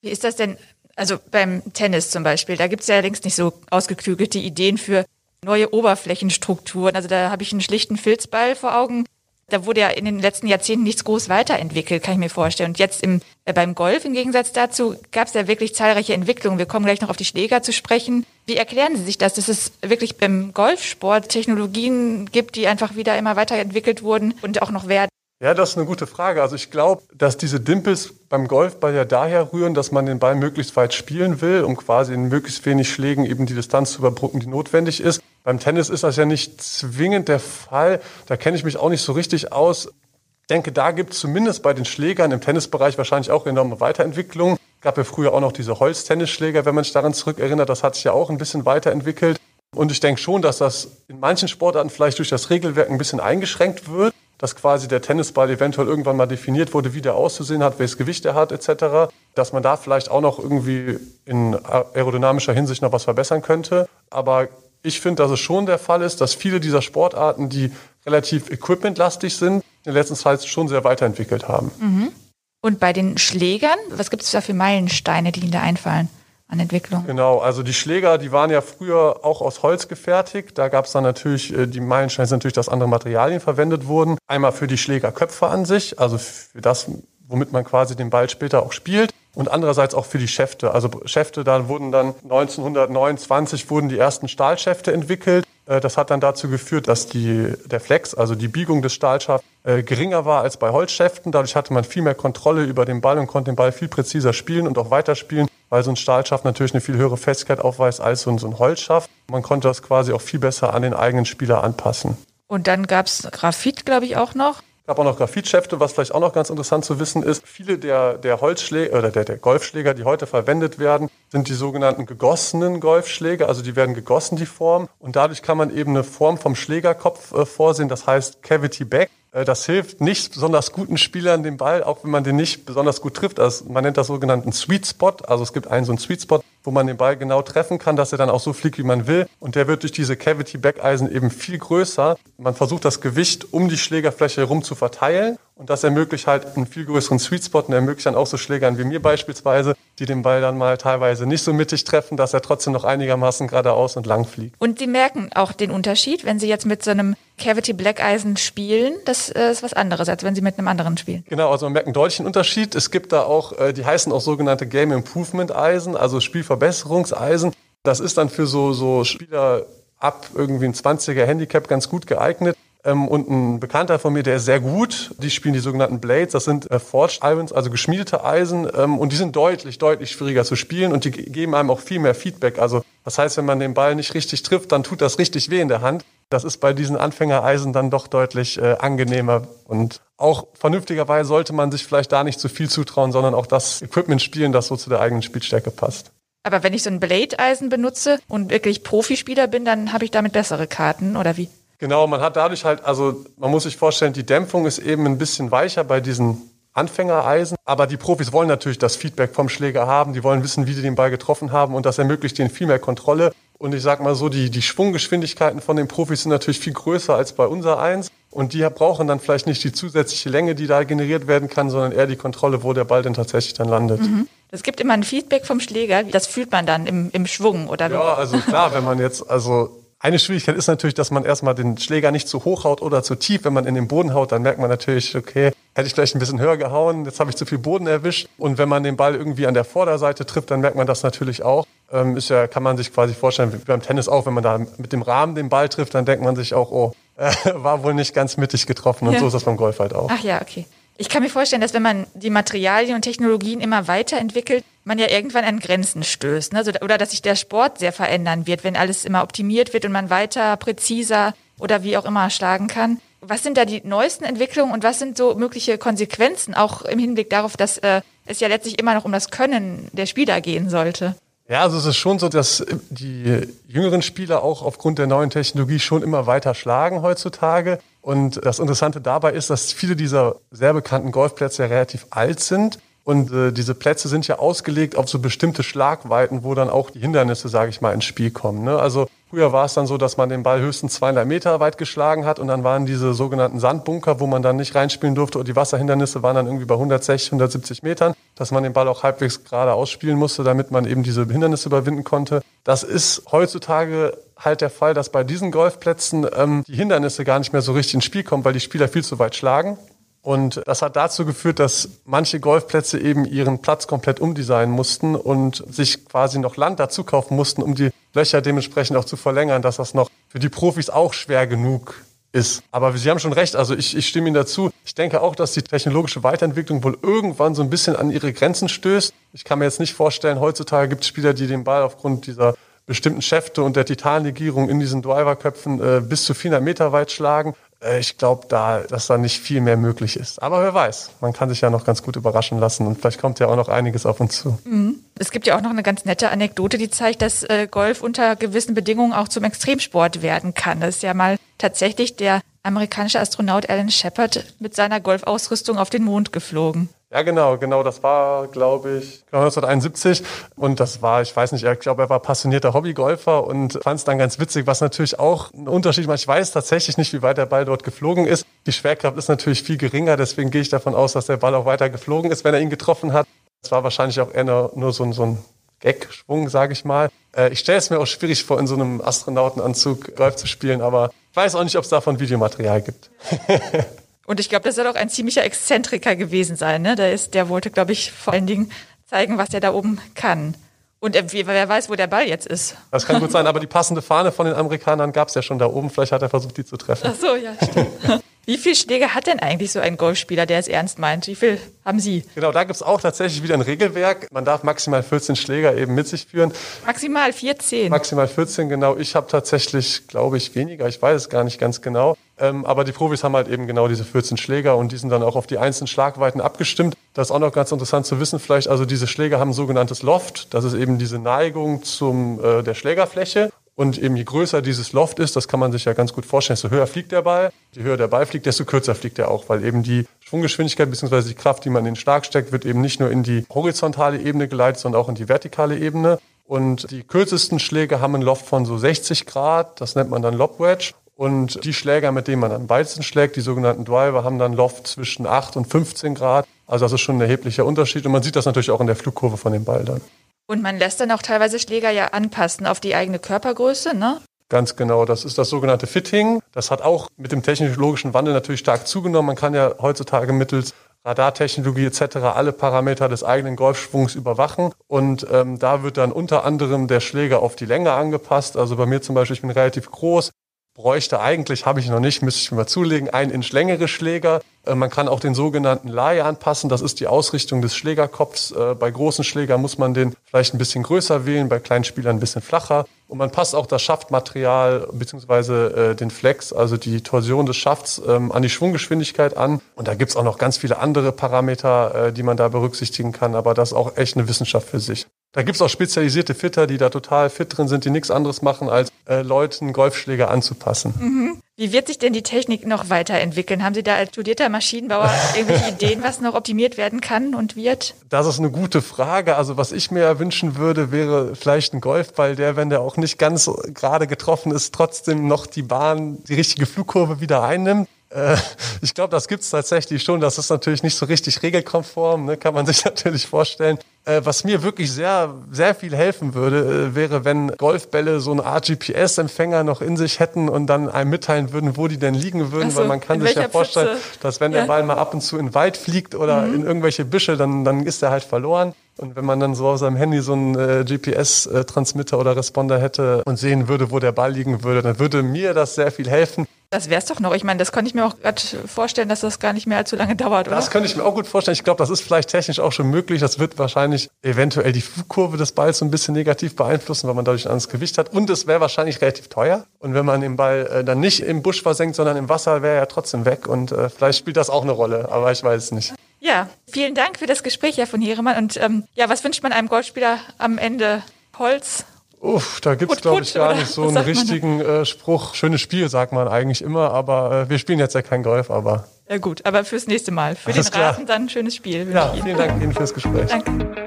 Wie 0.00 0.10
ist 0.10 0.24
das 0.24 0.36
denn, 0.36 0.56
also 0.96 1.18
beim 1.30 1.62
Tennis 1.72 2.10
zum 2.10 2.24
Beispiel, 2.24 2.56
da 2.56 2.66
gibt 2.66 2.82
es 2.82 2.88
ja 2.88 2.98
längst 2.98 3.24
nicht 3.24 3.36
so 3.36 3.52
ausgeklügelte 3.70 4.38
Ideen 4.38 4.76
für 4.76 5.04
neue 5.44 5.72
Oberflächenstrukturen. 5.72 6.96
Also 6.96 7.08
da 7.08 7.30
habe 7.30 7.42
ich 7.42 7.52
einen 7.52 7.60
schlichten 7.60 7.96
Filzball 7.96 8.56
vor 8.56 8.76
Augen, 8.76 9.04
da 9.48 9.64
wurde 9.64 9.80
ja 9.80 9.88
in 9.88 10.04
den 10.04 10.18
letzten 10.18 10.48
Jahrzehnten 10.48 10.82
nichts 10.82 11.04
groß 11.04 11.28
weiterentwickelt, 11.28 12.02
kann 12.02 12.14
ich 12.14 12.18
mir 12.18 12.30
vorstellen. 12.30 12.70
Und 12.70 12.78
jetzt 12.78 13.02
im, 13.02 13.20
äh, 13.44 13.52
beim 13.52 13.74
Golf 13.74 14.04
im 14.04 14.12
Gegensatz 14.12 14.52
dazu 14.52 14.96
gab 15.12 15.28
es 15.28 15.34
ja 15.34 15.46
wirklich 15.46 15.74
zahlreiche 15.74 16.14
Entwicklungen. 16.14 16.58
Wir 16.58 16.66
kommen 16.66 16.84
gleich 16.84 17.00
noch 17.00 17.10
auf 17.10 17.16
die 17.16 17.24
Schläger 17.24 17.62
zu 17.62 17.72
sprechen. 17.72 18.26
Wie 18.46 18.56
erklären 18.56 18.96
Sie 18.96 19.04
sich 19.04 19.18
das, 19.18 19.34
dass 19.34 19.48
es 19.48 19.72
wirklich 19.82 20.16
beim 20.16 20.52
Golfsport 20.52 21.28
Technologien 21.28 22.26
gibt, 22.26 22.56
die 22.56 22.66
einfach 22.66 22.96
wieder 22.96 23.16
immer 23.16 23.36
weiterentwickelt 23.36 24.02
wurden 24.02 24.34
und 24.42 24.62
auch 24.62 24.70
noch 24.72 24.88
werden? 24.88 25.10
Ja, 25.40 25.52
das 25.52 25.70
ist 25.70 25.76
eine 25.76 25.86
gute 25.86 26.06
Frage. 26.06 26.42
Also 26.42 26.56
ich 26.56 26.70
glaube, 26.70 27.02
dass 27.14 27.36
diese 27.36 27.60
Dimples 27.60 28.14
beim 28.28 28.48
Golfball 28.48 28.94
ja 28.94 29.04
daher 29.04 29.52
rühren, 29.52 29.74
dass 29.74 29.92
man 29.92 30.06
den 30.06 30.18
Ball 30.18 30.34
möglichst 30.34 30.74
weit 30.76 30.94
spielen 30.94 31.40
will, 31.42 31.62
um 31.62 31.76
quasi 31.76 32.14
in 32.14 32.28
möglichst 32.28 32.64
wenig 32.64 32.90
Schlägen 32.90 33.24
eben 33.24 33.44
die 33.44 33.54
Distanz 33.54 33.92
zu 33.92 33.98
überbrücken, 33.98 34.40
die 34.40 34.46
notwendig 34.46 35.00
ist. 35.00 35.20
Beim 35.46 35.60
Tennis 35.60 35.90
ist 35.90 36.02
das 36.02 36.16
ja 36.16 36.24
nicht 36.24 36.60
zwingend 36.60 37.28
der 37.28 37.38
Fall. 37.38 38.00
Da 38.26 38.36
kenne 38.36 38.56
ich 38.56 38.64
mich 38.64 38.78
auch 38.78 38.88
nicht 38.88 39.02
so 39.02 39.12
richtig 39.12 39.52
aus. 39.52 39.86
Ich 39.86 40.46
denke, 40.50 40.72
da 40.72 40.90
gibt 40.90 41.12
es 41.12 41.20
zumindest 41.20 41.62
bei 41.62 41.72
den 41.72 41.84
Schlägern 41.84 42.32
im 42.32 42.40
Tennisbereich 42.40 42.98
wahrscheinlich 42.98 43.30
auch 43.30 43.46
enorme 43.46 43.78
Weiterentwicklungen. 43.78 44.56
Es 44.78 44.82
gab 44.82 44.98
ja 44.98 45.04
früher 45.04 45.32
auch 45.32 45.40
noch 45.40 45.52
diese 45.52 45.78
Holztennisschläger, 45.78 46.64
wenn 46.64 46.74
man 46.74 46.82
sich 46.82 46.92
daran 46.92 47.14
zurückerinnert. 47.14 47.68
Das 47.68 47.84
hat 47.84 47.94
sich 47.94 48.02
ja 48.02 48.10
auch 48.10 48.28
ein 48.28 48.38
bisschen 48.38 48.66
weiterentwickelt. 48.66 49.38
Und 49.72 49.92
ich 49.92 50.00
denke 50.00 50.20
schon, 50.20 50.42
dass 50.42 50.58
das 50.58 50.88
in 51.06 51.20
manchen 51.20 51.46
Sportarten 51.46 51.90
vielleicht 51.90 52.18
durch 52.18 52.28
das 52.28 52.50
Regelwerk 52.50 52.90
ein 52.90 52.98
bisschen 52.98 53.20
eingeschränkt 53.20 53.88
wird 53.88 54.12
dass 54.38 54.54
quasi 54.54 54.86
der 54.86 55.00
Tennisball 55.00 55.48
eventuell 55.50 55.88
irgendwann 55.88 56.16
mal 56.16 56.26
definiert 56.26 56.74
wurde, 56.74 56.92
wie 56.92 57.00
der 57.00 57.14
auszusehen 57.14 57.62
hat, 57.62 57.78
welches 57.78 57.96
Gewicht 57.96 58.24
er 58.26 58.34
hat, 58.34 58.52
etc., 58.52 59.10
dass 59.34 59.52
man 59.52 59.62
da 59.62 59.78
vielleicht 59.78 60.10
auch 60.10 60.20
noch 60.20 60.38
irgendwie 60.38 60.98
in 61.24 61.54
aerodynamischer 61.64 62.52
Hinsicht 62.52 62.82
noch 62.82 62.92
was 62.92 63.04
verbessern 63.04 63.40
könnte. 63.40 63.88
Aber 64.10 64.48
ich 64.82 65.00
finde, 65.00 65.22
dass 65.22 65.30
es 65.32 65.40
schon 65.40 65.66
der 65.66 65.78
Fall 65.78 66.02
ist, 66.02 66.20
dass 66.20 66.34
viele 66.34 66.60
dieser 66.60 66.82
Sportarten, 66.82 67.48
die 67.48 67.72
relativ 68.04 68.50
equipmentlastig 68.50 69.36
sind, 69.36 69.56
in 69.56 69.62
der 69.84 69.94
letzten 69.94 70.16
Zeit 70.16 70.44
schon 70.46 70.68
sehr 70.68 70.84
weiterentwickelt 70.84 71.48
haben. 71.48 71.70
Mhm. 71.78 72.12
Und 72.60 72.80
bei 72.80 72.92
den 72.92 73.18
Schlägern, 73.18 73.78
was 73.90 74.10
gibt 74.10 74.22
es 74.22 74.30
da 74.30 74.40
für 74.40 74.54
Meilensteine, 74.54 75.32
die 75.32 75.40
Ihnen 75.40 75.52
da 75.52 75.60
einfallen? 75.60 76.08
an 76.48 76.60
Entwicklung. 76.60 77.04
Genau, 77.06 77.38
also 77.38 77.62
die 77.62 77.74
Schläger, 77.74 78.18
die 78.18 78.30
waren 78.30 78.50
ja 78.50 78.60
früher 78.60 79.24
auch 79.24 79.40
aus 79.40 79.62
Holz 79.62 79.88
gefertigt. 79.88 80.56
Da 80.56 80.68
gab 80.68 80.84
es 80.84 80.92
dann 80.92 81.02
natürlich, 81.02 81.52
äh, 81.52 81.66
die 81.66 81.80
Meilensteine 81.80 82.26
sind 82.26 82.38
natürlich, 82.38 82.54
dass 82.54 82.68
andere 82.68 82.88
Materialien 82.88 83.40
verwendet 83.40 83.86
wurden. 83.86 84.16
Einmal 84.28 84.52
für 84.52 84.66
die 84.66 84.78
Schlägerköpfe 84.78 85.48
an 85.48 85.64
sich, 85.64 85.98
also 85.98 86.18
für 86.18 86.60
das, 86.60 86.88
womit 87.26 87.52
man 87.52 87.64
quasi 87.64 87.96
den 87.96 88.10
Ball 88.10 88.30
später 88.30 88.62
auch 88.62 88.72
spielt. 88.72 89.12
Und 89.36 89.50
andererseits 89.50 89.94
auch 89.94 90.06
für 90.06 90.16
die 90.16 90.28
Schäfte. 90.28 90.72
Also 90.72 90.88
Schäfte, 91.04 91.44
da 91.44 91.68
wurden 91.68 91.92
dann 91.92 92.14
1929 92.24 93.68
wurden 93.68 93.90
die 93.90 93.98
ersten 93.98 94.28
Stahlschäfte 94.28 94.94
entwickelt. 94.94 95.44
Äh, 95.66 95.80
das 95.80 95.98
hat 95.98 96.10
dann 96.10 96.20
dazu 96.20 96.48
geführt, 96.48 96.88
dass 96.88 97.06
die, 97.06 97.52
der 97.66 97.80
Flex, 97.80 98.14
also 98.14 98.34
die 98.34 98.48
Biegung 98.48 98.80
des 98.80 98.94
Stahlschafts, 98.94 99.44
äh, 99.64 99.82
geringer 99.82 100.24
war 100.24 100.40
als 100.40 100.56
bei 100.56 100.70
Holzschäften. 100.70 101.32
Dadurch 101.32 101.54
hatte 101.54 101.74
man 101.74 101.84
viel 101.84 102.00
mehr 102.00 102.14
Kontrolle 102.14 102.64
über 102.64 102.86
den 102.86 103.02
Ball 103.02 103.18
und 103.18 103.26
konnte 103.26 103.50
den 103.50 103.56
Ball 103.56 103.72
viel 103.72 103.88
präziser 103.88 104.32
spielen 104.32 104.66
und 104.66 104.78
auch 104.78 104.90
weiterspielen, 104.90 105.48
weil 105.68 105.82
so 105.82 105.90
ein 105.90 105.96
Stahlschaft 105.96 106.46
natürlich 106.46 106.72
eine 106.72 106.80
viel 106.80 106.96
höhere 106.96 107.18
Festigkeit 107.18 107.60
aufweist 107.60 108.00
als 108.00 108.22
so 108.22 108.30
ein, 108.30 108.38
so 108.38 108.46
ein 108.46 108.58
Holzschaft. 108.58 109.10
Man 109.30 109.42
konnte 109.42 109.68
das 109.68 109.82
quasi 109.82 110.14
auch 110.14 110.22
viel 110.22 110.40
besser 110.40 110.72
an 110.72 110.80
den 110.80 110.94
eigenen 110.94 111.26
Spieler 111.26 111.62
anpassen. 111.62 112.16
Und 112.46 112.68
dann 112.68 112.86
gab 112.86 113.06
es 113.06 113.28
Graphit, 113.30 113.84
glaube 113.84 114.06
ich, 114.06 114.16
auch 114.16 114.34
noch. 114.34 114.62
Gab 114.86 115.00
auch 115.00 115.04
noch 115.04 115.16
Graphitschäfte, 115.16 115.80
was 115.80 115.94
vielleicht 115.94 116.14
auch 116.14 116.20
noch 116.20 116.32
ganz 116.32 116.48
interessant 116.48 116.84
zu 116.84 117.00
wissen 117.00 117.24
ist. 117.24 117.44
Viele 117.44 117.76
der, 117.76 118.18
der 118.18 118.40
Holzschläger 118.40 118.96
oder 118.96 119.10
der, 119.10 119.24
der 119.24 119.36
Golfschläger, 119.36 119.94
die 119.94 120.04
heute 120.04 120.28
verwendet 120.28 120.78
werden, 120.78 121.10
sind 121.32 121.48
die 121.48 121.54
sogenannten 121.54 122.06
gegossenen 122.06 122.78
Golfschläger. 122.78 123.48
Also 123.48 123.62
die 123.62 123.74
werden 123.74 123.96
gegossen, 123.96 124.36
die 124.36 124.46
Form. 124.46 124.88
Und 125.00 125.16
dadurch 125.16 125.42
kann 125.42 125.58
man 125.58 125.76
eben 125.76 125.90
eine 125.90 126.04
Form 126.04 126.38
vom 126.38 126.54
Schlägerkopf 126.54 127.32
äh, 127.32 127.44
vorsehen. 127.46 127.88
Das 127.88 128.06
heißt 128.06 128.44
Cavity 128.44 128.84
Back. 128.84 129.10
Äh, 129.32 129.44
das 129.44 129.66
hilft 129.66 130.00
nicht 130.00 130.32
besonders 130.32 130.70
guten 130.70 130.98
Spielern 130.98 131.42
den 131.42 131.56
Ball, 131.56 131.82
auch 131.82 132.04
wenn 132.04 132.12
man 132.12 132.22
den 132.22 132.36
nicht 132.36 132.64
besonders 132.64 133.00
gut 133.00 133.14
trifft. 133.14 133.40
Also 133.40 133.64
man 133.64 133.82
nennt 133.82 133.96
das 133.96 134.06
sogenannten 134.06 134.52
Sweet 134.52 134.86
Spot. 134.86 135.16
Also 135.26 135.42
es 135.42 135.52
gibt 135.52 135.66
einen 135.66 135.84
so 135.84 135.90
einen 135.90 135.98
Sweet 135.98 136.22
Spot, 136.22 136.40
wo 136.66 136.70
man 136.70 136.86
den 136.86 136.96
Ball 136.96 137.16
genau 137.16 137.42
treffen 137.42 137.78
kann, 137.78 137.96
dass 137.96 138.12
er 138.12 138.18
dann 138.18 138.28
auch 138.28 138.40
so 138.40 138.52
fliegt, 138.52 138.76
wie 138.78 138.82
man 138.82 139.06
will. 139.06 139.26
Und 139.38 139.54
der 139.54 139.68
wird 139.68 139.82
durch 139.82 139.92
diese 139.92 140.16
Cavity 140.16 140.58
Backeisen 140.58 141.10
eben 141.10 141.30
viel 141.30 141.58
größer. 141.58 142.16
Man 142.38 142.54
versucht 142.54 142.84
das 142.84 143.00
Gewicht 143.00 143.52
um 143.52 143.68
die 143.68 143.78
Schlägerfläche 143.78 144.40
herum 144.42 144.62
zu 144.62 144.74
verteilen. 144.74 145.38
Und 145.54 145.70
das 145.70 145.84
ermöglicht 145.84 146.26
halt 146.26 146.56
einen 146.56 146.66
viel 146.66 146.84
größeren 146.84 147.18
Sweet 147.18 147.44
Spot 147.44 147.60
und 147.60 147.72
ermöglicht 147.72 148.06
dann 148.06 148.14
auch 148.14 148.26
so 148.26 148.36
Schlägern 148.36 148.76
wie 148.78 148.84
mir 148.84 149.00
beispielsweise, 149.00 149.74
die 149.98 150.04
den 150.04 150.20
Ball 150.20 150.42
dann 150.42 150.58
mal 150.58 150.76
teilweise 150.76 151.24
nicht 151.24 151.42
so 151.42 151.54
mittig 151.54 151.84
treffen, 151.84 152.18
dass 152.18 152.34
er 152.34 152.42
trotzdem 152.42 152.74
noch 152.74 152.84
einigermaßen 152.84 153.46
geradeaus 153.46 153.96
und 153.96 154.04
lang 154.04 154.26
fliegt. 154.26 154.54
Und 154.58 154.78
Sie 154.78 154.86
merken 154.86 155.30
auch 155.34 155.52
den 155.52 155.70
Unterschied, 155.70 156.26
wenn 156.26 156.38
Sie 156.38 156.48
jetzt 156.48 156.66
mit 156.66 156.84
so 156.84 156.90
einem 156.90 157.16
Cavity 157.38 157.72
Black 157.72 158.02
Eisen 158.02 158.36
spielen. 158.36 158.94
Das 159.04 159.30
äh, 159.30 159.50
ist 159.50 159.62
was 159.62 159.72
anderes, 159.72 160.08
als 160.08 160.22
wenn 160.22 160.34
Sie 160.34 160.40
mit 160.40 160.58
einem 160.58 160.68
anderen 160.68 160.96
spielen. 160.96 161.24
Genau, 161.28 161.50
also 161.50 161.66
man 161.66 161.74
merkt 161.74 161.86
einen 161.86 161.94
deutlichen 161.94 162.26
Unterschied. 162.26 162.74
Es 162.74 162.90
gibt 162.90 163.12
da 163.12 163.22
auch, 163.22 163.58
äh, 163.58 163.72
die 163.72 163.84
heißen 163.84 164.12
auch 164.12 164.20
sogenannte 164.20 164.66
Game 164.66 164.92
Improvement 164.92 165.54
Eisen, 165.54 165.96
also 165.96 166.20
Spielverbesserungseisen. 166.20 167.52
Das 167.82 168.00
ist 168.00 168.18
dann 168.18 168.28
für 168.28 168.46
so, 168.46 168.72
so 168.72 169.04
Spieler 169.04 169.66
ab 169.98 170.28
irgendwie 170.34 170.66
ein 170.66 170.74
20er 170.74 171.24
Handicap 171.24 171.68
ganz 171.68 171.88
gut 171.88 172.06
geeignet. 172.06 172.56
Ähm, 172.84 173.08
und 173.08 173.28
ein 173.28 173.60
Bekannter 173.60 173.98
von 173.98 174.12
mir, 174.12 174.22
der 174.22 174.36
ist 174.36 174.44
sehr 174.44 174.60
gut. 174.60 175.10
Die 175.18 175.30
spielen 175.30 175.54
die 175.54 175.60
sogenannten 175.60 176.00
Blades. 176.00 176.32
Das 176.32 176.44
sind 176.44 176.70
äh, 176.70 176.78
Forged 176.78 177.20
Irons, 177.22 177.52
also 177.52 177.70
geschmiedete 177.70 178.24
Eisen. 178.24 178.68
Ähm, 178.74 178.98
und 178.98 179.12
die 179.12 179.16
sind 179.16 179.34
deutlich, 179.34 179.78
deutlich 179.78 180.12
schwieriger 180.12 180.44
zu 180.44 180.56
spielen 180.56 180.92
und 180.92 181.04
die 181.04 181.10
geben 181.10 181.54
einem 181.54 181.70
auch 181.70 181.80
viel 181.80 181.98
mehr 181.98 182.14
Feedback. 182.14 182.58
Also 182.58 182.82
das 183.06 183.18
heißt, 183.18 183.36
wenn 183.36 183.44
man 183.44 183.60
den 183.60 183.72
Ball 183.72 183.94
nicht 183.94 184.14
richtig 184.14 184.42
trifft, 184.42 184.72
dann 184.72 184.82
tut 184.82 185.00
das 185.00 185.20
richtig 185.20 185.48
weh 185.48 185.60
in 185.60 185.68
der 185.68 185.80
Hand. 185.80 186.04
Das 186.28 186.42
ist 186.42 186.58
bei 186.58 186.72
diesen 186.72 186.96
Anfängereisen 186.96 187.72
dann 187.72 187.88
doch 187.88 188.08
deutlich 188.08 188.58
äh, 188.58 188.74
angenehmer. 188.80 189.46
Und 189.64 190.00
auch 190.16 190.48
vernünftigerweise 190.54 191.28
sollte 191.28 191.52
man 191.52 191.70
sich 191.70 191.84
vielleicht 191.84 192.10
da 192.10 192.24
nicht 192.24 192.40
zu 192.40 192.48
viel 192.48 192.68
zutrauen, 192.68 193.12
sondern 193.12 193.32
auch 193.32 193.46
das 193.46 193.80
Equipment 193.80 194.22
spielen, 194.22 194.50
das 194.50 194.66
so 194.66 194.74
zu 194.74 194.90
der 194.90 194.98
eigenen 194.98 195.22
Spielstärke 195.22 195.70
passt. 195.70 196.10
Aber 196.42 196.64
wenn 196.64 196.74
ich 196.74 196.82
so 196.82 196.90
ein 196.90 196.98
Blade-Eisen 196.98 197.68
benutze 197.68 198.18
und 198.26 198.50
wirklich 198.50 198.82
Profispieler 198.82 199.46
bin, 199.46 199.64
dann 199.64 199.92
habe 199.92 200.04
ich 200.04 200.10
damit 200.10 200.32
bessere 200.32 200.66
Karten, 200.66 201.16
oder 201.16 201.36
wie? 201.36 201.48
Genau, 201.78 202.08
man 202.08 202.20
hat 202.20 202.34
dadurch 202.34 202.64
halt, 202.64 202.84
also 202.84 203.24
man 203.36 203.52
muss 203.52 203.62
sich 203.62 203.76
vorstellen, 203.76 204.14
die 204.14 204.26
Dämpfung 204.26 204.66
ist 204.66 204.80
eben 204.80 205.06
ein 205.06 205.16
bisschen 205.16 205.52
weicher 205.52 205.84
bei 205.84 206.00
diesen 206.00 206.50
Anfängereisen. 206.76 207.56
Aber 207.64 207.86
die 207.86 207.96
Profis 207.96 208.32
wollen 208.32 208.48
natürlich 208.48 208.78
das 208.78 208.96
Feedback 208.96 209.34
vom 209.34 209.48
Schläger 209.48 209.86
haben. 209.86 210.12
Die 210.12 210.22
wollen 210.22 210.42
wissen, 210.42 210.66
wie 210.66 210.74
sie 210.74 210.82
den 210.82 210.94
Ball 210.94 211.10
getroffen 211.10 211.52
haben. 211.52 211.74
Und 211.74 211.86
das 211.86 211.98
ermöglicht 211.98 212.38
ihnen 212.38 212.50
viel 212.50 212.66
mehr 212.66 212.78
Kontrolle. 212.78 213.32
Und 213.58 213.74
ich 213.74 213.82
sag 213.82 214.02
mal 214.02 214.14
so, 214.14 214.28
die, 214.28 214.50
die 214.50 214.60
Schwunggeschwindigkeiten 214.60 215.62
von 215.62 215.76
den 215.76 215.88
Profis 215.88 216.22
sind 216.22 216.30
natürlich 216.30 216.60
viel 216.60 216.74
größer 216.74 217.14
als 217.14 217.32
bei 217.32 217.46
unser 217.46 217.78
Eins. 217.78 218.10
Und 218.30 218.52
die 218.52 218.62
brauchen 218.68 219.06
dann 219.06 219.18
vielleicht 219.18 219.46
nicht 219.46 219.64
die 219.64 219.72
zusätzliche 219.72 220.28
Länge, 220.28 220.54
die 220.54 220.66
da 220.66 220.84
generiert 220.84 221.26
werden 221.26 221.48
kann, 221.48 221.70
sondern 221.70 221.92
eher 221.92 222.06
die 222.06 222.16
Kontrolle, 222.16 222.62
wo 222.62 222.74
der 222.74 222.84
Ball 222.84 223.02
denn 223.02 223.14
tatsächlich 223.14 223.54
dann 223.54 223.68
landet. 223.68 224.02
Mhm. 224.02 224.28
Es 224.50 224.62
gibt 224.62 224.80
immer 224.80 224.92
ein 224.92 225.02
Feedback 225.02 225.46
vom 225.46 225.60
Schläger. 225.60 226.02
Das 226.04 226.26
fühlt 226.26 226.52
man 226.52 226.66
dann 226.66 226.86
im, 226.86 227.10
im 227.12 227.26
Schwung, 227.26 227.68
oder? 227.68 227.90
Ja, 227.90 228.14
also 228.14 228.38
klar, 228.38 228.74
wenn 228.74 228.84
man 228.84 228.98
jetzt, 228.98 229.28
also 229.28 229.85
Eine 230.06 230.20
Schwierigkeit 230.20 230.54
ist 230.54 230.68
natürlich, 230.68 230.94
dass 230.94 231.10
man 231.10 231.24
erstmal 231.24 231.56
den 231.56 231.78
Schläger 231.78 232.12
nicht 232.12 232.28
zu 232.28 232.44
hoch 232.44 232.62
haut 232.62 232.80
oder 232.80 233.02
zu 233.02 233.16
tief. 233.16 233.42
Wenn 233.42 233.52
man 233.52 233.66
in 233.66 233.74
den 233.74 233.88
Boden 233.88 234.14
haut, 234.14 234.30
dann 234.30 234.42
merkt 234.42 234.60
man 234.60 234.70
natürlich, 234.70 235.16
okay, 235.16 235.50
hätte 235.74 235.88
ich 235.88 235.94
vielleicht 235.94 236.14
ein 236.14 236.20
bisschen 236.20 236.38
höher 236.38 236.56
gehauen, 236.56 237.04
jetzt 237.06 237.18
habe 237.18 237.28
ich 237.30 237.36
zu 237.36 237.44
viel 237.44 237.58
Boden 237.58 237.88
erwischt. 237.88 238.28
Und 238.38 238.56
wenn 238.56 238.68
man 238.68 238.84
den 238.84 238.96
Ball 238.96 239.16
irgendwie 239.16 239.48
an 239.48 239.54
der 239.54 239.64
Vorderseite 239.64 240.24
trifft, 240.24 240.52
dann 240.52 240.60
merkt 240.60 240.76
man 240.76 240.86
das 240.86 241.02
natürlich 241.02 241.42
auch. 241.42 241.66
Ähm, 241.90 242.16
ist 242.16 242.28
ja, 242.28 242.46
kann 242.46 242.62
man 242.62 242.76
sich 242.76 242.94
quasi 242.94 243.14
vorstellen, 243.14 243.52
wie 243.52 243.56
beim 243.56 243.82
Tennis 243.82 244.08
auch, 244.08 244.26
wenn 244.26 244.34
man 244.34 244.44
da 244.44 244.58
mit 244.58 244.92
dem 244.92 245.02
Rahmen 245.02 245.34
den 245.34 245.48
Ball 245.48 245.68
trifft, 245.68 245.96
dann 245.96 246.04
denkt 246.04 246.22
man 246.22 246.36
sich 246.36 246.54
auch, 246.54 246.70
oh, 246.70 246.92
äh, 247.16 247.32
war 247.54 247.82
wohl 247.82 247.92
nicht 247.92 248.14
ganz 248.14 248.36
mittig 248.36 248.68
getroffen. 248.68 249.08
Und 249.08 249.14
ja. 249.14 249.18
so 249.18 249.26
ist 249.26 249.32
das 249.32 249.42
beim 249.42 249.56
Golf 249.56 249.80
halt 249.80 249.92
auch. 249.92 250.08
Ach 250.08 250.22
ja, 250.22 250.40
okay. 250.40 250.66
Ich 250.98 251.08
kann 251.08 251.24
mir 251.24 251.30
vorstellen, 251.30 251.62
dass 251.62 251.74
wenn 251.74 251.82
man 251.82 252.06
die 252.14 252.30
Materialien 252.30 252.94
und 252.94 253.02
Technologien 253.02 253.60
immer 253.60 253.88
weiterentwickelt, 253.88 254.62
man 254.86 254.98
ja 254.98 255.08
irgendwann 255.08 255.44
an 255.44 255.58
Grenzen 255.58 256.04
stößt. 256.04 256.52
Ne? 256.52 256.62
Oder 256.80 256.96
dass 256.96 257.10
sich 257.10 257.22
der 257.22 257.36
Sport 257.36 257.78
sehr 257.78 257.92
verändern 257.92 258.46
wird, 258.46 258.64
wenn 258.64 258.76
alles 258.76 259.04
immer 259.04 259.22
optimiert 259.22 259.74
wird 259.74 259.84
und 259.84 259.92
man 259.92 260.10
weiter, 260.10 260.56
präziser 260.56 261.34
oder 261.58 261.82
wie 261.82 261.96
auch 261.96 262.04
immer 262.04 262.30
schlagen 262.30 262.68
kann. 262.68 263.00
Was 263.20 263.42
sind 263.42 263.56
da 263.56 263.64
die 263.64 263.82
neuesten 263.84 264.24
Entwicklungen 264.24 264.72
und 264.72 264.84
was 264.84 264.98
sind 264.98 265.16
so 265.16 265.34
mögliche 265.34 265.78
Konsequenzen, 265.78 266.54
auch 266.54 266.82
im 266.82 266.98
Hinblick 266.98 267.30
darauf, 267.30 267.56
dass 267.56 267.78
äh, 267.78 268.02
es 268.26 268.40
ja 268.40 268.48
letztlich 268.48 268.78
immer 268.78 268.94
noch 268.94 269.04
um 269.04 269.12
das 269.12 269.30
Können 269.30 269.88
der 269.92 270.06
Spieler 270.06 270.40
gehen 270.40 270.70
sollte? 270.70 271.16
Ja, 271.48 271.62
also 271.62 271.78
es 271.78 271.86
ist 271.86 271.96
schon 271.96 272.18
so, 272.18 272.28
dass 272.28 272.64
die 272.90 273.40
jüngeren 273.66 274.02
Spieler 274.02 274.42
auch 274.42 274.62
aufgrund 274.62 274.98
der 274.98 275.06
neuen 275.06 275.30
Technologie 275.30 275.78
schon 275.78 276.02
immer 276.02 276.26
weiter 276.26 276.54
schlagen 276.54 277.02
heutzutage. 277.02 277.78
Und 278.02 278.44
das 278.44 278.58
Interessante 278.58 279.00
dabei 279.00 279.32
ist, 279.32 279.50
dass 279.50 279.72
viele 279.72 279.96
dieser 279.96 280.36
sehr 280.50 280.74
bekannten 280.74 281.12
Golfplätze 281.12 281.62
ja 281.62 281.68
relativ 281.68 282.06
alt 282.10 282.40
sind. 282.40 282.78
Und 283.06 283.30
äh, 283.30 283.52
diese 283.52 283.76
Plätze 283.76 284.08
sind 284.08 284.26
ja 284.26 284.40
ausgelegt 284.40 284.96
auf 284.96 285.08
so 285.08 285.20
bestimmte 285.20 285.62
Schlagweiten, 285.62 286.42
wo 286.42 286.54
dann 286.54 286.68
auch 286.68 286.90
die 286.90 286.98
Hindernisse, 286.98 287.48
sage 287.48 287.70
ich 287.70 287.80
mal, 287.80 287.92
ins 287.92 288.04
Spiel 288.04 288.32
kommen. 288.32 288.64
Ne? 288.64 288.76
Also 288.80 289.06
Früher 289.28 289.52
war 289.52 289.64
es 289.64 289.74
dann 289.74 289.88
so, 289.88 289.98
dass 289.98 290.16
man 290.16 290.28
den 290.28 290.44
Ball 290.44 290.60
höchstens 290.60 290.94
200 290.94 291.26
Meter 291.26 291.58
weit 291.58 291.78
geschlagen 291.78 292.24
hat 292.24 292.38
und 292.38 292.46
dann 292.46 292.62
waren 292.62 292.86
diese 292.86 293.12
sogenannten 293.12 293.58
Sandbunker, 293.58 294.20
wo 294.20 294.28
man 294.28 294.40
dann 294.40 294.54
nicht 294.54 294.76
reinspielen 294.76 295.16
durfte 295.16 295.40
und 295.40 295.48
die 295.48 295.56
Wasserhindernisse 295.56 296.22
waren 296.22 296.36
dann 296.36 296.46
irgendwie 296.46 296.64
bei 296.64 296.74
160, 296.74 297.30
170 297.30 297.82
Metern, 297.82 298.14
dass 298.36 298.52
man 298.52 298.62
den 298.62 298.72
Ball 298.72 298.86
auch 298.86 299.02
halbwegs 299.02 299.42
gerade 299.42 299.72
ausspielen 299.72 300.16
musste, 300.16 300.44
damit 300.44 300.70
man 300.70 300.86
eben 300.86 301.02
diese 301.02 301.26
Hindernisse 301.26 301.68
überwinden 301.68 302.04
konnte. 302.04 302.40
Das 302.62 302.84
ist 302.84 303.24
heutzutage 303.32 304.16
halt 304.38 304.60
der 304.60 304.70
Fall, 304.70 304.94
dass 304.94 305.10
bei 305.10 305.24
diesen 305.24 305.50
Golfplätzen 305.50 306.24
ähm, 306.36 306.62
die 306.68 306.76
Hindernisse 306.76 307.24
gar 307.24 307.40
nicht 307.40 307.52
mehr 307.52 307.62
so 307.62 307.72
richtig 307.72 307.94
ins 307.94 308.04
Spiel 308.04 308.22
kommen, 308.22 308.44
weil 308.44 308.52
die 308.52 308.60
Spieler 308.60 308.86
viel 308.86 309.02
zu 309.02 309.18
weit 309.18 309.34
schlagen. 309.34 309.76
Und 310.26 310.60
das 310.66 310.82
hat 310.82 310.96
dazu 310.96 311.24
geführt, 311.24 311.60
dass 311.60 311.88
manche 312.04 312.40
Golfplätze 312.40 312.98
eben 312.98 313.26
ihren 313.26 313.62
Platz 313.62 313.86
komplett 313.86 314.18
umdesignen 314.18 314.74
mussten 314.74 315.14
und 315.14 315.62
sich 315.72 316.04
quasi 316.04 316.40
noch 316.40 316.56
Land 316.56 316.80
dazu 316.80 317.04
kaufen 317.04 317.36
mussten, 317.36 317.62
um 317.62 317.76
die 317.76 317.90
Löcher 318.12 318.42
dementsprechend 318.42 318.96
auch 318.96 319.04
zu 319.04 319.16
verlängern, 319.16 319.62
dass 319.62 319.76
das 319.76 319.94
noch 319.94 320.10
für 320.26 320.40
die 320.40 320.48
Profis 320.48 320.90
auch 320.90 321.12
schwer 321.12 321.46
genug 321.46 322.02
ist. 322.32 322.64
Aber 322.72 322.92
Sie 322.98 323.08
haben 323.08 323.20
schon 323.20 323.34
recht, 323.34 323.54
also 323.54 323.76
ich, 323.76 323.96
ich 323.96 324.08
stimme 324.08 324.26
Ihnen 324.26 324.34
dazu. 324.34 324.72
Ich 324.84 324.96
denke 324.96 325.20
auch, 325.20 325.36
dass 325.36 325.52
die 325.52 325.62
technologische 325.62 326.24
Weiterentwicklung 326.24 326.82
wohl 326.82 326.98
irgendwann 327.02 327.54
so 327.54 327.62
ein 327.62 327.70
bisschen 327.70 327.94
an 327.94 328.10
ihre 328.10 328.32
Grenzen 328.32 328.68
stößt. 328.68 329.14
Ich 329.32 329.44
kann 329.44 329.60
mir 329.60 329.66
jetzt 329.66 329.78
nicht 329.78 329.94
vorstellen, 329.94 330.40
heutzutage 330.40 330.88
gibt 330.88 331.02
es 331.02 331.08
Spieler, 331.08 331.34
die 331.34 331.46
den 331.46 331.62
Ball 331.62 331.82
aufgrund 331.84 332.26
dieser 332.26 332.56
bestimmten 332.86 333.22
Schäfte 333.22 333.62
und 333.62 333.76
der 333.76 333.84
Titanlegierung 333.84 334.68
in 334.68 334.78
diesen 334.80 335.02
Driverköpfen 335.02 335.80
äh, 335.80 336.00
bis 336.00 336.24
zu 336.24 336.34
400 336.34 336.62
Meter 336.62 336.92
weit 336.92 337.10
schlagen. 337.10 337.54
Äh, 337.82 338.00
ich 338.00 338.18
glaube, 338.18 338.46
da, 338.48 338.80
dass 338.80 339.06
da 339.06 339.18
nicht 339.18 339.40
viel 339.40 339.60
mehr 339.60 339.76
möglich 339.76 340.16
ist. 340.16 340.42
Aber 340.42 340.62
wer 340.62 340.74
weiß, 340.74 341.10
man 341.20 341.32
kann 341.32 341.48
sich 341.48 341.60
ja 341.60 341.70
noch 341.70 341.84
ganz 341.84 342.02
gut 342.02 342.16
überraschen 342.16 342.58
lassen 342.58 342.86
und 342.86 342.98
vielleicht 342.98 343.20
kommt 343.20 343.38
ja 343.38 343.48
auch 343.48 343.56
noch 343.56 343.68
einiges 343.68 344.06
auf 344.06 344.20
uns 344.20 344.38
zu. 344.38 344.58
Mhm. 344.64 344.96
Es 345.18 345.30
gibt 345.30 345.46
ja 345.46 345.56
auch 345.56 345.62
noch 345.62 345.70
eine 345.70 345.82
ganz 345.82 346.04
nette 346.04 346.30
Anekdote, 346.30 346.78
die 346.78 346.90
zeigt, 346.90 347.22
dass 347.22 347.42
äh, 347.44 347.68
Golf 347.70 348.02
unter 348.02 348.36
gewissen 348.36 348.74
Bedingungen 348.74 349.12
auch 349.12 349.28
zum 349.28 349.44
Extremsport 349.44 350.22
werden 350.22 350.54
kann. 350.54 350.80
Das 350.80 350.96
ist 350.96 351.02
ja 351.02 351.14
mal 351.14 351.36
tatsächlich 351.58 352.16
der 352.16 352.40
amerikanische 352.62 353.20
Astronaut 353.20 353.70
Alan 353.70 353.90
Shepard 353.90 354.44
mit 354.58 354.74
seiner 354.74 355.00
Golfausrüstung 355.00 355.78
auf 355.78 355.88
den 355.88 356.02
Mond 356.02 356.32
geflogen. 356.32 356.88
Ja, 357.12 357.22
genau, 357.22 357.56
genau. 357.56 357.84
Das 357.84 358.02
war, 358.02 358.48
glaube 358.48 358.98
ich, 358.98 359.22
1971. 359.26 360.24
Und 360.56 360.80
das 360.80 361.02
war, 361.02 361.22
ich 361.22 361.34
weiß 361.34 361.52
nicht, 361.52 361.64
ich 361.64 361.78
glaube, 361.78 362.02
er 362.02 362.10
war 362.10 362.18
passionierter 362.20 362.74
Hobbygolfer 362.74 363.46
und 363.46 363.78
fand 363.82 363.98
es 363.98 364.04
dann 364.04 364.18
ganz 364.18 364.40
witzig, 364.40 364.66
was 364.66 364.80
natürlich 364.80 365.18
auch 365.20 365.52
ein 365.52 365.68
Unterschied 365.68 366.08
macht. 366.08 366.18
Ich 366.18 366.26
weiß 366.26 366.50
tatsächlich 366.50 366.96
nicht, 366.98 367.12
wie 367.12 367.22
weit 367.22 367.38
der 367.38 367.46
Ball 367.46 367.64
dort 367.64 367.84
geflogen 367.84 368.26
ist. 368.26 368.44
Die 368.66 368.72
Schwerkraft 368.72 369.16
ist 369.16 369.28
natürlich 369.28 369.62
viel 369.62 369.76
geringer, 369.76 370.16
deswegen 370.16 370.50
gehe 370.50 370.60
ich 370.60 370.68
davon 370.68 370.96
aus, 370.96 371.12
dass 371.12 371.26
der 371.26 371.36
Ball 371.36 371.54
auch 371.54 371.64
weiter 371.64 371.90
geflogen 371.90 372.32
ist, 372.32 372.42
wenn 372.44 372.54
er 372.54 372.60
ihn 372.60 372.70
getroffen 372.70 373.12
hat. 373.12 373.26
Es 373.62 373.70
war 373.70 373.84
wahrscheinlich 373.84 374.20
auch 374.20 374.34
eher 374.34 374.44
nur, 374.44 374.92
so, 374.92 375.10
so 375.12 375.22
ein 375.22 375.38
Gag-Schwung, 375.78 376.48
sage 376.48 376.72
ich 376.72 376.84
mal. 376.84 377.08
Äh, 377.36 377.52
ich 377.52 377.60
stelle 377.60 377.78
es 377.78 377.88
mir 377.88 378.00
auch 378.00 378.06
schwierig 378.06 378.42
vor, 378.42 378.58
in 378.58 378.66
so 378.66 378.74
einem 378.74 379.00
Astronautenanzug 379.00 380.16
Golf 380.16 380.34
zu 380.34 380.48
spielen, 380.48 380.80
aber 380.82 381.10
ich 381.30 381.36
weiß 381.36 381.54
auch 381.54 381.62
nicht, 381.62 381.76
ob 381.76 381.84
es 381.84 381.90
davon 381.90 382.18
Videomaterial 382.18 382.82
gibt. 382.82 383.10
Und 384.26 384.40
ich 384.40 384.48
glaube, 384.48 384.64
das 384.64 384.74
soll 384.74 384.86
auch 384.86 384.94
ein 384.94 385.08
ziemlicher 385.08 385.44
Exzentriker 385.44 386.16
gewesen 386.16 386.56
sein. 386.56 386.82
Ne? 386.82 386.96
Der, 386.96 387.12
ist, 387.12 387.34
der 387.34 387.48
wollte, 387.48 387.70
glaube 387.70 387.92
ich, 387.92 388.12
vor 388.12 388.32
allen 388.32 388.46
Dingen 388.46 388.70
zeigen, 389.06 389.38
was 389.38 389.54
er 389.54 389.60
da 389.60 389.72
oben 389.72 390.00
kann. 390.14 390.54
Und 390.98 391.14
er, 391.14 391.30
wer 391.32 391.68
weiß, 391.68 391.88
wo 391.88 391.94
der 391.94 392.06
Ball 392.06 392.26
jetzt 392.26 392.46
ist. 392.46 392.76
Das 392.90 393.06
kann 393.06 393.20
gut 393.20 393.30
sein, 393.30 393.46
aber 393.46 393.60
die 393.60 393.66
passende 393.66 394.02
Fahne 394.02 394.32
von 394.32 394.46
den 394.46 394.54
Amerikanern 394.56 395.12
gab 395.12 395.28
es 395.28 395.34
ja 395.34 395.42
schon 395.42 395.58
da 395.58 395.66
oben. 395.66 395.90
Vielleicht 395.90 396.12
hat 396.12 396.22
er 396.22 396.28
versucht, 396.28 396.56
die 396.56 396.64
zu 396.64 396.76
treffen. 396.76 397.10
Ach 397.10 397.14
so, 397.14 397.36
ja, 397.36 397.54
stimmt. 397.62 398.22
Wie 398.46 398.58
viele 398.58 398.76
Schläge 398.76 399.12
hat 399.12 399.26
denn 399.26 399.40
eigentlich 399.40 399.72
so 399.72 399.80
ein 399.80 399.96
Golfspieler, 399.96 400.46
der 400.46 400.60
es 400.60 400.68
ernst 400.68 401.00
meint? 401.00 401.26
Wie 401.26 401.34
viel 401.34 401.58
haben 401.84 401.98
Sie? 401.98 402.22
Genau, 402.36 402.52
da 402.52 402.62
gibt 402.62 402.76
es 402.76 402.82
auch 402.82 403.00
tatsächlich 403.00 403.42
wieder 403.42 403.54
ein 403.54 403.60
Regelwerk. 403.60 404.28
Man 404.32 404.44
darf 404.44 404.62
maximal 404.62 405.02
14 405.02 405.34
Schläger 405.34 405.76
eben 405.76 405.96
mit 405.96 406.06
sich 406.06 406.26
führen. 406.26 406.52
Maximal 406.86 407.32
14? 407.32 407.90
Maximal 407.90 408.28
14, 408.28 408.68
genau. 408.68 408.96
Ich 408.98 409.16
habe 409.16 409.26
tatsächlich, 409.28 410.06
glaube 410.06 410.36
ich, 410.36 410.54
weniger. 410.54 410.86
Ich 410.86 411.02
weiß 411.02 411.22
es 411.22 411.28
gar 411.28 411.42
nicht 411.42 411.58
ganz 411.58 411.82
genau. 411.82 412.16
Ähm, 412.38 412.64
aber 412.64 412.84
die 412.84 412.92
Profis 412.92 413.24
haben 413.24 413.34
halt 413.34 413.48
eben 413.48 413.66
genau 413.66 413.88
diese 413.88 414.04
14 414.04 414.36
Schläger 414.36 414.76
und 414.76 414.92
die 414.92 414.96
sind 414.96 415.10
dann 415.10 415.24
auch 415.24 415.34
auf 415.34 415.48
die 415.48 415.58
einzelnen 415.58 415.88
Schlagweiten 415.88 416.40
abgestimmt. 416.40 416.96
Das 417.14 417.28
ist 417.28 417.30
auch 417.32 417.40
noch 417.40 417.52
ganz 417.52 417.72
interessant 417.72 418.06
zu 418.06 418.20
wissen 418.20 418.38
vielleicht. 418.38 418.68
Also 418.68 418.84
diese 418.84 419.08
Schläger 419.08 419.40
haben 419.40 419.50
ein 419.50 419.54
sogenanntes 419.54 420.02
Loft. 420.04 420.54
Das 420.54 420.62
ist 420.62 420.74
eben 420.74 420.98
diese 420.98 421.18
Neigung 421.18 421.82
zum, 421.82 422.38
äh, 422.38 422.62
der 422.62 422.74
Schlägerfläche. 422.74 423.50
Und 423.76 423.98
eben 423.98 424.16
je 424.16 424.24
größer 424.24 424.62
dieses 424.62 424.92
Loft 424.94 425.18
ist, 425.18 425.36
das 425.36 425.48
kann 425.48 425.60
man 425.60 425.70
sich 425.70 425.84
ja 425.84 425.92
ganz 425.92 426.14
gut 426.14 426.24
vorstellen, 426.24 426.54
desto 426.54 426.70
höher 426.70 426.86
fliegt 426.86 427.12
der 427.12 427.20
Ball. 427.20 427.52
Je 427.72 427.82
höher 427.82 427.98
der 427.98 428.08
Ball 428.08 428.24
fliegt, 428.24 428.46
desto 428.46 428.64
kürzer 428.64 428.94
fliegt 428.94 429.18
er 429.18 429.30
auch, 429.30 429.50
weil 429.50 429.62
eben 429.62 429.82
die 429.82 430.06
Schwunggeschwindigkeit 430.20 430.90
bzw. 430.90 431.28
die 431.28 431.34
Kraft, 431.34 431.66
die 431.66 431.70
man 431.70 431.80
in 431.80 431.92
den 431.92 431.96
Schlag 431.96 432.24
steckt, 432.24 432.52
wird 432.52 432.64
eben 432.64 432.80
nicht 432.80 433.00
nur 433.00 433.10
in 433.10 433.22
die 433.22 433.44
horizontale 433.52 434.18
Ebene 434.18 434.48
geleitet, 434.48 434.80
sondern 434.80 435.02
auch 435.02 435.10
in 435.10 435.14
die 435.14 435.28
vertikale 435.28 435.78
Ebene. 435.78 436.18
Und 436.46 436.90
die 436.90 437.02
kürzesten 437.02 437.58
Schläge 437.58 438.00
haben 438.00 438.14
ein 438.14 438.22
Loft 438.22 438.46
von 438.46 438.64
so 438.64 438.78
60 438.78 439.26
Grad, 439.26 439.78
das 439.80 439.94
nennt 439.94 440.08
man 440.08 440.22
dann 440.22 440.34
Lob 440.34 440.58
Wedge. 440.58 440.92
Und 441.14 441.64
die 441.64 441.74
Schläger, 441.74 442.12
mit 442.12 442.28
denen 442.28 442.40
man 442.40 442.52
am 442.52 442.68
weitesten 442.68 443.02
schlägt, 443.02 443.36
die 443.36 443.40
sogenannten 443.40 443.84
Driver, 443.84 444.22
haben 444.22 444.38
dann 444.38 444.52
Loft 444.52 444.86
zwischen 444.86 445.26
8 445.26 445.56
und 445.56 445.66
15 445.66 446.14
Grad. 446.14 446.46
Also 446.66 446.84
das 446.84 446.92
ist 446.92 447.00
schon 447.00 447.16
ein 447.16 447.22
erheblicher 447.22 447.64
Unterschied. 447.64 448.04
Und 448.06 448.12
man 448.12 448.22
sieht 448.22 448.36
das 448.36 448.44
natürlich 448.44 448.70
auch 448.70 448.80
in 448.80 448.86
der 448.86 448.96
Flugkurve 448.96 449.38
von 449.38 449.52
dem 449.52 449.64
Ball 449.64 449.84
dann. 449.84 450.00
Und 450.46 450.62
man 450.62 450.78
lässt 450.78 451.00
dann 451.00 451.10
auch 451.10 451.22
teilweise 451.22 451.58
Schläger 451.58 451.90
ja 451.90 452.08
anpassen 452.08 452.66
auf 452.66 452.80
die 452.80 452.94
eigene 452.94 453.18
Körpergröße, 453.18 453.96
ne? 453.96 454.20
Ganz 454.48 454.76
genau, 454.76 455.04
das 455.04 455.24
ist 455.24 455.38
das 455.38 455.48
sogenannte 455.48 455.88
Fitting. 455.88 456.40
Das 456.52 456.70
hat 456.70 456.80
auch 456.80 457.08
mit 457.16 457.32
dem 457.32 457.42
technologischen 457.42 458.14
Wandel 458.14 458.32
natürlich 458.32 458.60
stark 458.60 458.86
zugenommen. 458.86 459.26
Man 459.26 459.36
kann 459.36 459.54
ja 459.54 459.74
heutzutage 459.80 460.32
mittels 460.32 460.72
Radartechnologie 461.04 461.86
etc. 461.86 462.16
alle 462.16 462.52
Parameter 462.52 463.08
des 463.08 463.24
eigenen 463.24 463.56
Golfschwungs 463.56 464.14
überwachen. 464.14 464.72
Und 464.86 465.26
ähm, 465.32 465.58
da 465.58 465.82
wird 465.82 465.96
dann 465.96 466.12
unter 466.12 466.44
anderem 466.44 466.86
der 466.86 467.00
Schläger 467.00 467.42
auf 467.42 467.56
die 467.56 467.66
Länge 467.66 467.92
angepasst. 467.92 468.56
Also 468.56 468.76
bei 468.76 468.86
mir 468.86 469.02
zum 469.02 469.16
Beispiel, 469.16 469.34
ich 469.34 469.42
bin 469.42 469.50
relativ 469.50 469.90
groß, 469.90 470.30
bräuchte 470.76 471.20
eigentlich, 471.20 471.64
habe 471.64 471.80
ich 471.80 471.88
noch 471.88 472.00
nicht, 472.00 472.22
müsste 472.22 472.42
ich 472.42 472.50
mir 472.50 472.58
mal 472.58 472.66
zulegen, 472.66 473.08
ein 473.08 473.30
Inch 473.30 473.50
längere 473.50 473.88
Schläger. 473.88 474.42
Äh, 474.66 474.74
man 474.74 474.90
kann 474.90 475.08
auch 475.08 475.20
den 475.20 475.34
sogenannten 475.34 475.88
Lie 475.88 476.22
anpassen. 476.22 476.68
Das 476.68 476.82
ist 476.82 477.00
die 477.00 477.06
Ausrichtung 477.06 477.62
des 477.62 477.74
Schlägerkopfs. 477.74 478.52
Äh, 478.52 478.74
bei 478.74 478.90
großen 478.90 479.24
Schlägern 479.24 479.62
muss 479.62 479.78
man 479.78 479.94
den 479.94 480.14
vielleicht 480.24 480.54
ein 480.54 480.58
bisschen 480.58 480.82
größer 480.82 481.24
wählen, 481.24 481.48
bei 481.48 481.60
kleinen 481.60 481.84
Spielern 481.84 482.16
ein 482.16 482.20
bisschen 482.20 482.42
flacher. 482.42 482.84
Und 483.08 483.16
man 483.18 483.30
passt 483.30 483.54
auch 483.54 483.66
das 483.66 483.82
Schaftmaterial 483.82 484.88
bzw. 484.92 485.92
Äh, 485.92 485.94
den 485.94 486.10
Flex, 486.10 486.52
also 486.52 486.76
die 486.76 487.00
Torsion 487.00 487.46
des 487.46 487.56
Schafts, 487.56 488.00
ähm, 488.06 488.30
an 488.30 488.42
die 488.42 488.50
Schwunggeschwindigkeit 488.50 489.34
an. 489.34 489.62
Und 489.76 489.88
da 489.88 489.94
gibt's 489.94 490.14
auch 490.14 490.24
noch 490.24 490.36
ganz 490.36 490.58
viele 490.58 490.78
andere 490.78 491.10
Parameter, 491.10 492.12
die 492.12 492.22
man 492.22 492.36
da 492.36 492.48
berücksichtigen 492.48 493.12
kann. 493.12 493.34
Aber 493.34 493.54
das 493.54 493.70
ist 493.70 493.74
auch 493.74 493.96
echt 493.96 494.16
eine 494.16 494.28
Wissenschaft 494.28 494.68
für 494.68 494.80
sich. 494.80 495.06
Da 495.36 495.42
gibt's 495.42 495.60
auch 495.60 495.68
spezialisierte 495.68 496.34
Fitter, 496.34 496.66
die 496.66 496.78
da 496.78 496.88
total 496.88 497.28
fit 497.28 497.54
drin 497.54 497.68
sind, 497.68 497.84
die 497.84 497.90
nichts 497.90 498.10
anderes 498.10 498.40
machen, 498.40 498.70
als 498.70 498.90
äh, 499.06 499.20
Leuten 499.20 499.74
Golfschläger 499.74 500.30
anzupassen. 500.30 500.94
Mhm. 500.98 501.42
Wie 501.58 501.74
wird 501.74 501.88
sich 501.88 501.98
denn 501.98 502.14
die 502.14 502.22
Technik 502.22 502.66
noch 502.66 502.88
weiterentwickeln? 502.88 503.62
Haben 503.62 503.74
Sie 503.74 503.82
da 503.82 503.96
als 503.96 504.08
studierter 504.10 504.48
Maschinenbauer 504.48 505.10
irgendwelche 505.36 505.68
Ideen, 505.72 506.02
was 506.02 506.22
noch 506.22 506.34
optimiert 506.34 506.78
werden 506.78 507.02
kann 507.02 507.34
und 507.34 507.54
wird? 507.54 507.94
Das 508.08 508.26
ist 508.26 508.38
eine 508.38 508.50
gute 508.50 508.80
Frage. 508.80 509.36
Also 509.36 509.58
was 509.58 509.72
ich 509.72 509.90
mir 509.90 510.18
wünschen 510.18 510.56
würde, 510.56 510.90
wäre 510.90 511.36
vielleicht 511.36 511.74
ein 511.74 511.82
Golfball, 511.82 512.34
der, 512.34 512.56
wenn 512.56 512.70
der 512.70 512.80
auch 512.80 512.96
nicht 512.96 513.18
ganz 513.18 513.50
gerade 513.74 514.06
getroffen 514.06 514.52
ist, 514.52 514.74
trotzdem 514.74 515.28
noch 515.28 515.44
die 515.44 515.62
Bahn, 515.62 516.24
die 516.24 516.34
richtige 516.34 516.64
Flugkurve 516.64 517.20
wieder 517.20 517.42
einnimmt. 517.42 517.90
Äh, 518.16 518.36
ich 518.80 518.94
glaube, 518.94 519.10
das 519.10 519.28
gibt's 519.28 519.50
tatsächlich 519.50 520.02
schon. 520.02 520.20
Das 520.20 520.38
ist 520.38 520.48
natürlich 520.50 520.82
nicht 520.82 520.96
so 520.96 521.06
richtig 521.06 521.42
regelkonform, 521.42 522.24
ne? 522.24 522.36
kann 522.36 522.54
man 522.54 522.64
sich 522.66 522.84
natürlich 522.84 523.26
vorstellen. 523.26 523.78
Äh, 524.04 524.20
was 524.24 524.44
mir 524.44 524.62
wirklich 524.62 524.90
sehr, 524.92 525.34
sehr 525.50 525.74
viel 525.74 525.94
helfen 525.94 526.34
würde, 526.34 526.90
äh, 526.90 526.94
wäre, 526.94 527.24
wenn 527.24 527.48
Golfbälle 527.56 528.20
so 528.20 528.30
eine 528.32 528.44
Art 528.46 528.66
GPS-Empfänger 528.66 529.64
noch 529.64 529.82
in 529.82 529.96
sich 529.96 530.20
hätten 530.20 530.48
und 530.48 530.66
dann 530.68 530.88
einem 530.88 531.10
mitteilen 531.10 531.52
würden, 531.52 531.76
wo 531.76 531.88
die 531.88 531.98
denn 531.98 532.14
liegen 532.14 532.52
würden, 532.52 532.70
so, 532.70 532.78
weil 532.80 532.86
man 532.86 533.00
kann 533.00 533.20
sich 533.20 533.34
ja 533.34 533.48
vorstellen, 533.48 533.96
Pfütze? 533.98 534.18
dass 534.22 534.40
wenn 534.40 534.52
Ja. 534.52 534.60
der 534.60 534.66
Ball 534.66 534.82
mal 534.84 534.94
ab 534.96 535.12
und 535.12 535.20
zu 535.22 535.36
in 535.38 535.46
den 535.46 535.54
Wald 535.54 535.76
fliegt 535.76 536.14
oder 536.14 536.42
Mhm. 536.42 536.54
in 536.54 536.64
irgendwelche 536.64 537.04
Büsche, 537.04 537.36
dann, 537.36 537.64
dann 537.64 537.84
ist 537.84 538.02
er 538.02 538.10
halt 538.12 538.22
verloren. 538.24 538.72
Und 538.98 539.14
wenn 539.16 539.26
man 539.26 539.40
dann 539.40 539.54
so 539.54 539.66
auf 539.68 539.78
seinem 539.80 539.96
Handy 539.96 540.20
so 540.22 540.32
einen 540.32 540.54
äh, 540.58 540.84
GPS-Transmitter 540.84 542.18
oder 542.18 542.36
Responder 542.36 542.78
hätte 542.80 543.22
und 543.26 543.38
sehen 543.38 543.68
würde, 543.68 543.90
wo 543.90 543.98
der 543.98 544.12
Ball 544.12 544.32
liegen 544.32 544.62
würde, 544.64 544.82
dann 544.82 544.98
würde 544.98 545.22
mir 545.22 545.52
das 545.52 545.74
sehr 545.74 545.90
viel 545.90 546.08
helfen. 546.08 546.46
Das 546.70 546.90
wär's 546.90 547.06
doch 547.06 547.20
noch. 547.20 547.34
Ich 547.34 547.44
meine, 547.44 547.58
das 547.58 547.70
konnte 547.70 547.88
ich 547.88 547.94
mir 547.94 548.04
auch 548.04 548.18
gerade 548.18 548.40
vorstellen, 548.66 549.08
dass 549.08 549.20
das 549.20 549.38
gar 549.38 549.52
nicht 549.52 549.66
mehr 549.66 549.78
allzu 549.78 549.94
lange 549.94 550.16
dauert, 550.16 550.48
oder? 550.48 550.56
Das 550.56 550.70
könnte 550.70 550.88
ich 550.88 550.96
mir 550.96 551.04
auch 551.04 551.14
gut 551.14 551.26
vorstellen. 551.26 551.54
Ich 551.54 551.64
glaube, 551.64 551.78
das 551.78 551.90
ist 551.90 552.00
vielleicht 552.00 552.28
technisch 552.28 552.58
auch 552.58 552.72
schon 552.72 552.90
möglich. 552.90 553.20
Das 553.20 553.38
wird 553.38 553.58
wahrscheinlich 553.58 554.10
eventuell 554.22 554.72
die 554.72 554.80
Flugkurve 554.80 555.36
des 555.36 555.52
Balls 555.52 555.78
so 555.78 555.84
ein 555.84 555.90
bisschen 555.90 556.14
negativ 556.14 556.56
beeinflussen, 556.56 557.06
weil 557.06 557.14
man 557.14 557.24
dadurch 557.24 557.46
ein 557.46 557.50
anderes 557.50 557.68
Gewicht 557.68 557.98
hat. 557.98 558.12
Und 558.12 558.28
es 558.30 558.46
wäre 558.46 558.60
wahrscheinlich 558.60 559.00
relativ 559.00 559.28
teuer. 559.28 559.66
Und 559.78 559.94
wenn 559.94 560.04
man 560.04 560.20
den 560.20 560.36
Ball 560.36 560.66
äh, 560.66 560.84
dann 560.84 560.98
nicht 560.98 561.20
im 561.20 561.42
Busch 561.42 561.62
versenkt, 561.62 561.94
sondern 561.94 562.16
im 562.16 562.28
Wasser, 562.28 562.62
wäre 562.62 562.74
er 562.74 562.80
ja 562.80 562.86
trotzdem 562.86 563.24
weg. 563.24 563.46
Und 563.46 563.70
äh, 563.70 563.88
vielleicht 563.88 564.18
spielt 564.18 564.36
das 564.36 564.50
auch 564.50 564.62
eine 564.62 564.72
Rolle, 564.72 565.08
aber 565.10 565.30
ich 565.30 565.42
weiß 565.42 565.62
es 565.62 565.72
nicht. 565.72 565.94
Ja, 566.18 566.48
vielen 566.66 566.94
Dank 566.94 567.18
für 567.18 567.26
das 567.26 567.42
Gespräch, 567.42 567.76
Herr 567.76 567.86
von 567.86 568.00
Heeremann. 568.00 568.38
Und 568.38 568.56
ähm, 568.56 568.84
ja, 568.94 569.08
was 569.08 569.22
wünscht 569.22 569.42
man 569.42 569.52
einem 569.52 569.68
Golfspieler 569.68 570.18
am 570.38 570.58
Ende? 570.58 571.02
Holz? 571.38 571.84
Uff, 572.20 572.60
da 572.60 572.74
gibt's 572.74 573.00
glaube 573.02 573.22
ich 573.22 573.34
gar 573.34 573.50
oder 573.50 573.58
nicht 573.60 573.68
so 573.70 573.86
was 573.86 573.96
einen 573.96 574.04
richtigen 574.04 574.60
äh, 574.60 574.84
Spruch. 574.84 575.34
Schönes 575.34 575.60
Spiel, 575.60 575.88
sagt 575.88 576.12
man 576.12 576.28
eigentlich 576.28 576.62
immer, 576.62 576.90
aber 576.92 577.42
äh, 577.42 577.50
wir 577.50 577.58
spielen 577.58 577.78
jetzt 577.78 577.94
ja 577.94 578.02
kein 578.02 578.22
Golf, 578.22 578.50
aber 578.50 578.88
Ja 579.08 579.18
gut, 579.18 579.44
aber 579.44 579.64
fürs 579.64 579.86
nächste 579.86 580.10
Mal. 580.12 580.34
Für 580.34 580.52
Alles 580.52 580.66
den 580.66 580.72
klar. 580.72 580.90
Rasen 580.92 581.06
dann 581.06 581.22
ein 581.22 581.28
schönes 581.28 581.54
Spiel. 581.54 581.90
ja, 581.92 582.12
vielen 582.22 582.36
Dank 582.38 582.62
Ihnen 582.62 582.72
fürs 582.72 582.94
Gespräch. 582.94 583.28
Danke. 583.28 583.86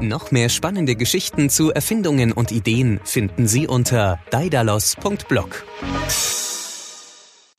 Noch 0.00 0.30
mehr 0.30 0.48
spannende 0.48 0.94
Geschichten 0.94 1.50
zu 1.50 1.72
Erfindungen 1.72 2.32
und 2.32 2.52
Ideen 2.52 3.00
finden 3.04 3.46
Sie 3.48 3.66
unter 3.66 4.18
daidalos.blog. 4.30 5.64